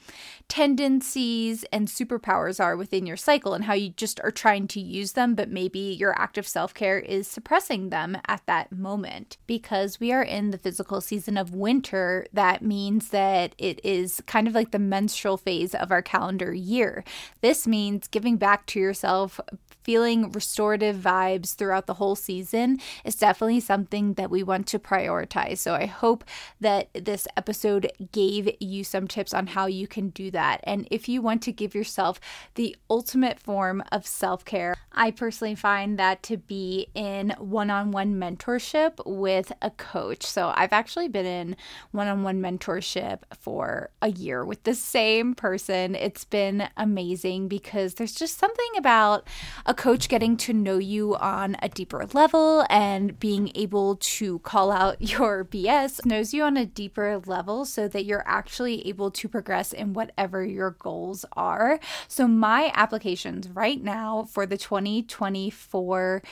tendencies 0.47 1.63
and 1.71 1.87
superpowers 1.87 2.63
are 2.63 2.75
within 2.75 3.05
your 3.05 3.17
cycle 3.17 3.53
and 3.53 3.65
how 3.65 3.73
you 3.73 3.89
just 3.89 4.19
are 4.21 4.31
trying 4.31 4.67
to 4.69 4.79
use 4.79 5.11
them, 5.11 5.35
but 5.35 5.49
maybe 5.49 5.79
your 5.79 6.19
active 6.19 6.47
self 6.47 6.73
care 6.73 6.97
is 6.97 7.27
suppressing 7.27 7.89
them 7.89 8.17
at 8.27 8.41
that 8.47 8.71
moment. 8.71 9.37
Because 9.45 9.99
we 9.99 10.11
are 10.11 10.23
in 10.23 10.49
the 10.49 10.57
physical 10.57 10.99
season 10.99 11.37
of 11.37 11.53
winter, 11.53 12.25
that 12.33 12.63
means 12.63 13.09
that 13.09 13.53
it 13.59 13.79
is 13.83 14.21
kind 14.25 14.47
of 14.47 14.55
like 14.55 14.71
the 14.71 14.79
menstrual 14.79 15.37
phase 15.37 15.75
of 15.75 15.91
our 15.91 16.01
calendar 16.01 16.53
year. 16.53 17.03
This 17.41 17.67
means 17.67 18.07
giving 18.07 18.37
back 18.37 18.65
to 18.67 18.79
yourself 18.79 19.39
feeling 19.85 20.31
restorative 20.31 20.95
vibes 20.95 21.53
throughout 21.53 21.85
the 21.85 21.93
whole 21.93 22.15
season 22.15 22.79
is 23.03 23.15
definitely 23.15 23.59
something 23.59 24.15
that 24.15 24.31
we 24.31 24.41
want 24.41 24.65
to 24.65 24.79
prioritize. 24.79 25.59
So 25.59 25.75
I 25.75 25.85
hope 25.85 26.23
that 26.59 26.89
this 26.93 27.27
episode 27.37 27.91
gave 28.11 28.49
you 28.59 28.83
some 28.83 29.07
tips 29.07 29.31
on 29.31 29.47
how 29.47 29.67
you 29.67 29.87
can 29.87 30.09
do 30.09 30.31
that. 30.31 30.61
And 30.63 30.87
if 30.89 31.07
you 31.07 31.21
want 31.21 31.43
to 31.43 31.51
give 31.51 31.75
yourself 31.75 32.19
the 32.55 32.75
ultimate 32.89 33.39
form 33.39 33.83
of 33.91 34.07
self 34.07 34.43
care, 34.43 34.75
I 34.91 35.11
personally 35.11 35.53
find 35.53 35.99
that 35.99 36.23
to 36.23 36.37
be 36.37 36.87
in 36.95 37.35
one 37.37 37.69
on 37.69 37.91
one 37.91 38.15
mentorship 38.15 39.05
with 39.05 39.51
a 39.61 39.69
coach. 39.69 40.25
So 40.25 40.51
I've 40.55 40.73
actually 40.73 41.09
been 41.09 41.27
in 41.27 41.55
one 41.91 42.07
on 42.07 42.23
one 42.23 42.41
mentorship 42.41 43.19
for 43.39 43.91
a 44.01 44.09
year 44.09 44.43
with 44.43 44.63
the 44.63 44.73
same 44.73 45.35
person. 45.35 45.93
It's 45.93 46.25
been 46.25 46.69
amazing 46.75 47.49
because 47.49 47.95
there's 47.95 48.15
just 48.15 48.39
something 48.39 48.71
about 48.77 49.27
a 49.67 49.74
coach 49.75 50.09
getting 50.09 50.37
to 50.37 50.53
know 50.53 50.77
you 50.77 51.15
on 51.15 51.55
a 51.61 51.69
deeper 51.69 52.05
level 52.13 52.65
and 52.69 53.19
being 53.19 53.51
able 53.55 53.97
to 53.97 54.39
call 54.39 54.71
out 54.71 55.01
your 55.01 55.45
BS 55.45 56.05
knows 56.05 56.33
you 56.33 56.43
on 56.43 56.57
a 56.57 56.65
deeper 56.65 57.21
level 57.25 57.65
so 57.65 57.87
that 57.87 58.05
you're 58.05 58.23
actually 58.25 58.87
able 58.87 59.11
to 59.11 59.27
progress 59.27 59.73
in 59.73 59.93
whatever 59.93 60.43
your 60.43 60.71
goals 60.71 61.25
are. 61.33 61.79
So, 62.07 62.27
my 62.27 62.71
applications 62.73 63.49
right 63.49 63.81
now 63.81 64.27
for 64.31 64.45
the 64.45 64.57
2024 64.57 66.23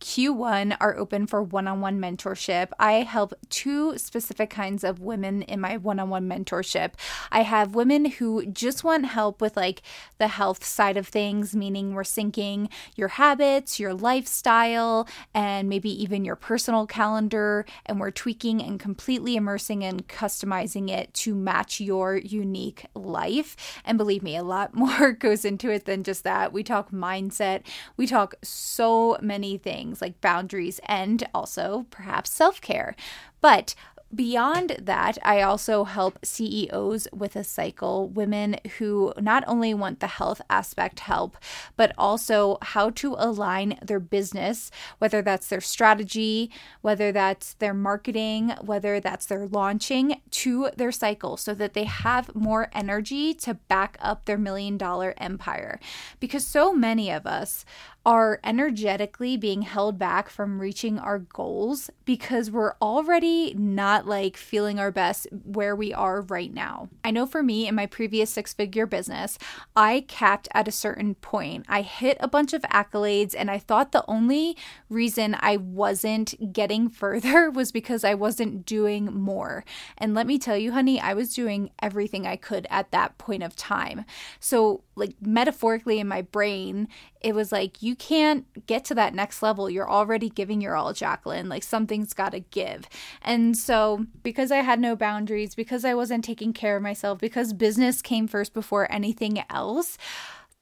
Q1 0.00 0.76
are 0.78 0.96
open 0.96 1.26
for 1.26 1.42
one 1.42 1.66
on 1.66 1.80
one 1.80 1.98
mentorship. 1.98 2.68
I 2.78 3.02
help 3.02 3.32
two 3.48 3.96
specific 3.96 4.50
kinds 4.50 4.84
of 4.84 5.00
women 5.00 5.42
in 5.42 5.60
my 5.60 5.78
one 5.78 5.98
on 5.98 6.10
one 6.10 6.28
mentorship. 6.28 6.92
I 7.32 7.42
have 7.42 7.74
women 7.74 8.04
who 8.04 8.44
just 8.46 8.84
want 8.84 9.06
help 9.06 9.40
with 9.40 9.56
like 9.56 9.82
the 10.18 10.28
health 10.28 10.64
side 10.64 10.96
of 10.96 11.08
things, 11.08 11.56
meaning 11.56 11.94
we're 11.94 12.02
syncing 12.02 12.70
your 12.94 13.08
habits, 13.08 13.80
your 13.80 13.94
lifestyle, 13.94 15.08
and 15.32 15.68
maybe 15.68 15.90
even 16.02 16.24
your 16.24 16.36
personal 16.36 16.86
calendar, 16.86 17.64
and 17.86 17.98
we're 17.98 18.10
tweaking 18.10 18.62
and 18.62 18.78
completely 18.78 19.34
immersing 19.34 19.82
and 19.82 20.06
customizing 20.08 20.90
it 20.90 21.14
to 21.14 21.34
match 21.34 21.80
your 21.80 22.16
unique 22.16 22.84
life. 22.94 23.56
And 23.84 23.96
believe 23.96 24.22
me, 24.22 24.36
a 24.36 24.42
lot 24.42 24.74
more 24.74 25.12
goes 25.12 25.44
into 25.44 25.70
it 25.70 25.86
than 25.86 26.02
just 26.02 26.22
that. 26.24 26.52
We 26.52 26.62
talk 26.62 26.90
mindset, 26.90 27.62
we 27.96 28.06
talk 28.06 28.34
so 28.42 29.16
many 29.22 29.56
things 29.56 29.85
things 29.86 30.02
like 30.02 30.20
boundaries 30.20 30.80
and 30.86 31.28
also 31.32 31.86
perhaps 31.90 32.30
self 32.30 32.60
care. 32.60 32.96
But 33.40 33.74
Beyond 34.14 34.76
that, 34.82 35.18
I 35.24 35.42
also 35.42 35.82
help 35.82 36.24
CEOs 36.24 37.08
with 37.12 37.34
a 37.34 37.42
cycle, 37.42 38.08
women 38.08 38.56
who 38.78 39.12
not 39.20 39.42
only 39.48 39.74
want 39.74 39.98
the 39.98 40.06
health 40.06 40.40
aspect 40.48 41.00
help, 41.00 41.36
but 41.76 41.92
also 41.98 42.56
how 42.62 42.90
to 42.90 43.16
align 43.18 43.78
their 43.82 43.98
business, 43.98 44.70
whether 44.98 45.22
that's 45.22 45.48
their 45.48 45.60
strategy, 45.60 46.52
whether 46.82 47.10
that's 47.10 47.54
their 47.54 47.74
marketing, 47.74 48.54
whether 48.60 49.00
that's 49.00 49.26
their 49.26 49.48
launching 49.48 50.20
to 50.30 50.70
their 50.76 50.92
cycle 50.92 51.36
so 51.36 51.52
that 51.52 51.74
they 51.74 51.84
have 51.84 52.32
more 52.32 52.70
energy 52.72 53.34
to 53.34 53.54
back 53.54 53.98
up 54.00 54.24
their 54.24 54.38
million 54.38 54.78
dollar 54.78 55.14
empire. 55.18 55.80
Because 56.20 56.46
so 56.46 56.72
many 56.72 57.10
of 57.10 57.26
us 57.26 57.64
are 58.06 58.38
energetically 58.44 59.36
being 59.36 59.62
held 59.62 59.98
back 59.98 60.30
from 60.30 60.60
reaching 60.60 60.96
our 60.96 61.18
goals 61.18 61.90
because 62.04 62.52
we're 62.52 62.74
already 62.80 63.52
not 63.58 64.06
like 64.06 64.36
feeling 64.36 64.78
our 64.78 64.92
best 64.92 65.26
where 65.44 65.74
we 65.74 65.92
are 65.92 66.20
right 66.22 66.54
now. 66.54 66.88
I 67.04 67.10
know 67.10 67.26
for 67.26 67.42
me 67.42 67.66
in 67.66 67.74
my 67.74 67.86
previous 67.86 68.30
six 68.30 68.54
figure 68.54 68.86
business, 68.86 69.38
I 69.74 70.04
capped 70.06 70.46
at 70.54 70.68
a 70.68 70.72
certain 70.72 71.16
point. 71.16 71.66
I 71.68 71.82
hit 71.82 72.16
a 72.20 72.28
bunch 72.28 72.52
of 72.52 72.62
accolades, 72.62 73.34
and 73.36 73.50
I 73.50 73.58
thought 73.58 73.90
the 73.90 74.04
only 74.06 74.56
reason 74.88 75.36
I 75.40 75.56
wasn't 75.56 76.52
getting 76.52 76.88
further 76.96 77.50
was 77.50 77.72
because 77.72 78.04
I 78.04 78.14
wasn't 78.14 78.64
doing 78.64 79.06
more. 79.06 79.64
And 79.98 80.14
let 80.14 80.28
me 80.28 80.38
tell 80.38 80.56
you, 80.56 80.70
honey, 80.70 81.00
I 81.00 81.12
was 81.14 81.34
doing 81.34 81.70
everything 81.82 82.24
I 82.24 82.36
could 82.36 82.68
at 82.70 82.92
that 82.92 83.18
point 83.18 83.42
of 83.42 83.56
time. 83.56 84.04
So, 84.38 84.84
like, 84.94 85.16
metaphorically 85.20 85.98
in 85.98 86.06
my 86.06 86.22
brain, 86.22 86.86
it 87.26 87.34
was 87.34 87.50
like, 87.50 87.82
you 87.82 87.96
can't 87.96 88.46
get 88.68 88.84
to 88.84 88.94
that 88.94 89.12
next 89.12 89.42
level. 89.42 89.68
You're 89.68 89.90
already 89.90 90.28
giving 90.28 90.60
your 90.60 90.76
all, 90.76 90.92
Jacqueline. 90.92 91.48
Like 91.48 91.64
something's 91.64 92.14
got 92.14 92.30
to 92.30 92.38
give. 92.38 92.84
And 93.20 93.56
so, 93.56 94.06
because 94.22 94.52
I 94.52 94.58
had 94.58 94.78
no 94.78 94.94
boundaries, 94.94 95.56
because 95.56 95.84
I 95.84 95.92
wasn't 95.92 96.24
taking 96.24 96.52
care 96.52 96.76
of 96.76 96.84
myself, 96.84 97.18
because 97.18 97.52
business 97.52 98.00
came 98.00 98.28
first 98.28 98.54
before 98.54 98.86
anything 98.92 99.42
else, 99.50 99.98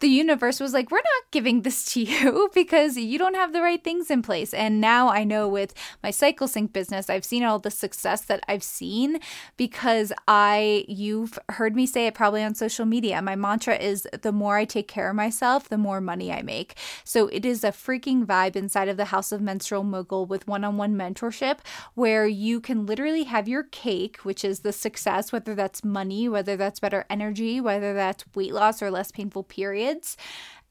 the 0.01 0.09
universe 0.09 0.61
was 0.61 0.73
like, 0.73 0.91
we're 0.91 0.99
not 0.99 1.31
giving 1.31 1.63
this 1.63 1.93
to 1.93 2.03
you 2.03 2.51
because 2.55 2.97
you 2.97 3.19
don't 3.19 3.35
have 3.35 3.53
the 3.53 3.63
right 3.63 3.83
things 3.83 4.11
in 4.11 4.23
place. 4.23 4.53
And 4.53 4.81
now 4.81 5.09
I 5.09 5.25
know 5.25 5.49
with 5.49 5.73
my 6.03 6.11
cycle 6.11 6.49
sync 6.49 6.73
business, 6.73 7.09
I've 7.09 7.25
seen 7.25 7.45
all 7.45 7.59
the 7.59 7.71
success 7.71 8.23
that 8.23 8.43
I've 8.49 8.63
seen 8.63 9.21
because 9.57 10.13
I, 10.27 10.85
you've 10.89 11.39
heard 11.51 11.77
me 11.77 11.87
say 11.87 12.07
it 12.07 12.15
probably 12.15 12.43
on 12.43 12.55
social 12.55 12.85
media. 12.85 13.23
My 13.23 13.37
mantra 13.37 13.77
is 13.77 14.07
the 14.21 14.33
more 14.33 14.57
I 14.57 14.65
take 14.65 14.89
care 14.89 15.11
of 15.11 15.17
myself, 15.17 15.69
the 15.69 15.79
more 15.79 16.01
money 16.01 16.33
I 16.33 16.43
make. 16.43 16.77
So 17.05 17.29
it 17.29 17.45
is 17.47 17.65
a 17.65 17.69
freaking 17.69 18.27
vibe 18.27 18.57
inside 18.57 18.89
of 18.89 18.97
the 18.97 19.07
House 19.07 19.33
of 19.33 19.41
Menstrual 19.41 19.85
Mogul 19.85 20.27
with 20.27 20.47
one 20.47 20.65
on 20.65 20.77
one 20.77 20.97
mentorship 20.97 21.59
where 21.95 22.27
you 22.27 22.61
can 22.61 22.85
literally 22.85 23.25
have 23.25 23.49
your 23.49 23.63
cake, 23.63 24.19
which 24.19 24.45
is 24.45 24.61
the 24.61 24.73
success, 24.73 25.33
whether 25.33 25.55
that's 25.55 25.85
money, 25.85 26.29
whether 26.29 26.57
that's 26.57 26.81
better 26.81 27.07
energy, 27.09 27.61
whether 27.61 27.95
that's 27.95 28.25
weight 28.35 28.53
loss 28.53 28.83
or 28.83 28.91
less 28.91 29.13
painful 29.13 29.45
periods 29.85 30.17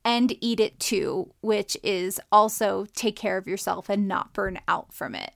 and 0.05 0.35
eat 0.41 0.59
it 0.59 0.79
too, 0.79 1.31
which 1.41 1.77
is 1.81 2.19
also 2.31 2.85
take 2.93 3.15
care 3.15 3.37
of 3.37 3.47
yourself 3.47 3.89
and 3.89 4.07
not 4.07 4.33
burn 4.33 4.59
out 4.67 4.93
from 4.93 5.15
it. 5.15 5.31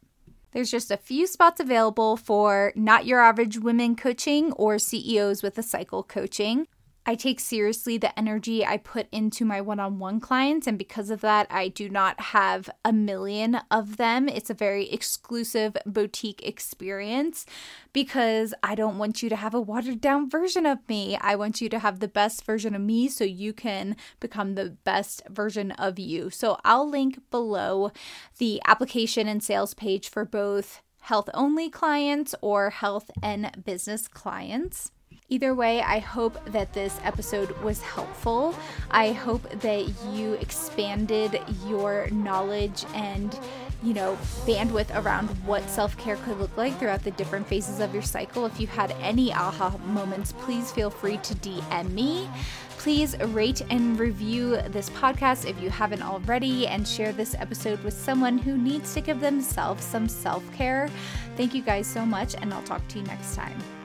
There's 0.51 0.71
just 0.71 0.91
a 0.91 0.97
few 0.97 1.27
spots 1.27 1.59
available 1.59 2.17
for 2.17 2.73
not 2.75 3.05
your 3.05 3.21
average 3.21 3.59
women 3.59 3.95
coaching 3.95 4.51
or 4.53 4.79
CEOs 4.79 5.43
with 5.43 5.57
a 5.57 5.63
cycle 5.63 6.03
coaching. 6.03 6.67
I 7.10 7.15
take 7.15 7.39
seriously 7.39 7.98
the 7.98 8.17
energy 8.20 8.65
I 8.65 8.76
put 8.76 9.08
into 9.13 9.46
my 9.46 9.62
one 9.62 9.80
on 9.80 9.98
one 9.98 10.20
clients. 10.20 10.67
And 10.67 10.78
because 10.78 11.10
of 11.10 11.22
that, 11.22 11.48
I 11.50 11.70
do 11.70 11.88
not 11.88 12.20
have 12.20 12.70
a 12.84 12.91
million 12.91 13.62
of 13.72 13.96
them. 13.96 14.28
It's 14.28 14.50
a 14.50 14.54
very 14.54 14.89
exclusive 14.89 15.78
boutique 15.86 16.46
experience 16.46 17.46
because 17.93 18.54
I 18.62 18.76
don't 18.76 18.98
want 18.98 19.24
you 19.24 19.30
to 19.30 19.38
have 19.38 19.54
a 19.54 19.62
watered 19.62 20.02
down 20.02 20.30
version 20.30 20.65
of 20.65 20.80
me. 20.89 21.17
I 21.22 21.38
want 21.38 21.62
you 21.62 21.70
to 21.70 21.80
have 21.80 22.02
the 22.02 22.10
best 22.10 22.46
version 22.46 22.76
of 22.76 22.82
me 22.82 23.08
so 23.08 23.24
you 23.24 23.54
can 23.54 23.96
become 24.20 24.56
the 24.56 24.72
best 24.84 25.22
version 25.30 25.72
of 25.72 25.98
you. 25.98 26.30
So 26.30 26.58
I'll 26.65 26.89
link 26.89 27.20
below 27.32 27.91
the 28.38 28.62
application 28.67 29.30
and 29.30 29.41
sales 29.41 29.74
page 29.74 30.10
for 30.10 30.26
both 30.26 30.82
health 31.00 31.30
only 31.34 31.70
clients 31.70 32.36
or 32.41 32.70
health 32.70 33.10
and 33.24 33.63
business 33.63 34.10
clients. 34.10 34.91
Either 35.29 35.53
way, 35.53 35.81
I 35.81 35.99
hope 35.99 36.43
that 36.45 36.71
this 36.71 36.99
episode 37.03 37.51
was 37.61 37.81
helpful. 37.81 38.55
I 38.91 39.11
hope 39.11 39.49
that 39.59 39.85
you 40.13 40.33
expanded 40.33 41.41
your 41.67 42.07
knowledge 42.11 42.85
and 42.93 43.37
you 43.83 43.93
know, 43.93 44.17
bandwidth 44.45 44.95
around 45.03 45.27
what 45.45 45.69
self 45.69 45.95
care 45.97 46.15
could 46.17 46.39
look 46.39 46.55
like 46.57 46.77
throughout 46.79 47.03
the 47.03 47.11
different 47.11 47.45
phases 47.47 47.79
of 47.79 47.93
your 47.93 48.01
cycle. 48.01 48.45
If 48.45 48.59
you 48.59 48.67
had 48.67 48.91
any 49.01 49.31
aha 49.33 49.77
moments, 49.85 50.31
please 50.31 50.71
feel 50.71 50.89
free 50.89 51.17
to 51.17 51.35
DM 51.35 51.91
me. 51.91 52.29
Please 52.77 53.17
rate 53.19 53.61
and 53.69 53.99
review 53.99 54.57
this 54.69 54.89
podcast 54.91 55.47
if 55.47 55.61
you 55.61 55.69
haven't 55.69 56.01
already, 56.01 56.67
and 56.67 56.87
share 56.87 57.11
this 57.11 57.35
episode 57.35 57.83
with 57.83 57.93
someone 57.93 58.37
who 58.37 58.57
needs 58.57 58.93
to 58.93 59.01
give 59.01 59.19
themselves 59.19 59.83
some 59.83 60.07
self 60.07 60.43
care. 60.53 60.89
Thank 61.35 61.53
you 61.53 61.61
guys 61.61 61.85
so 61.85 62.05
much, 62.05 62.35
and 62.35 62.53
I'll 62.53 62.63
talk 62.63 62.87
to 62.89 62.99
you 62.99 63.05
next 63.05 63.35
time. 63.35 63.76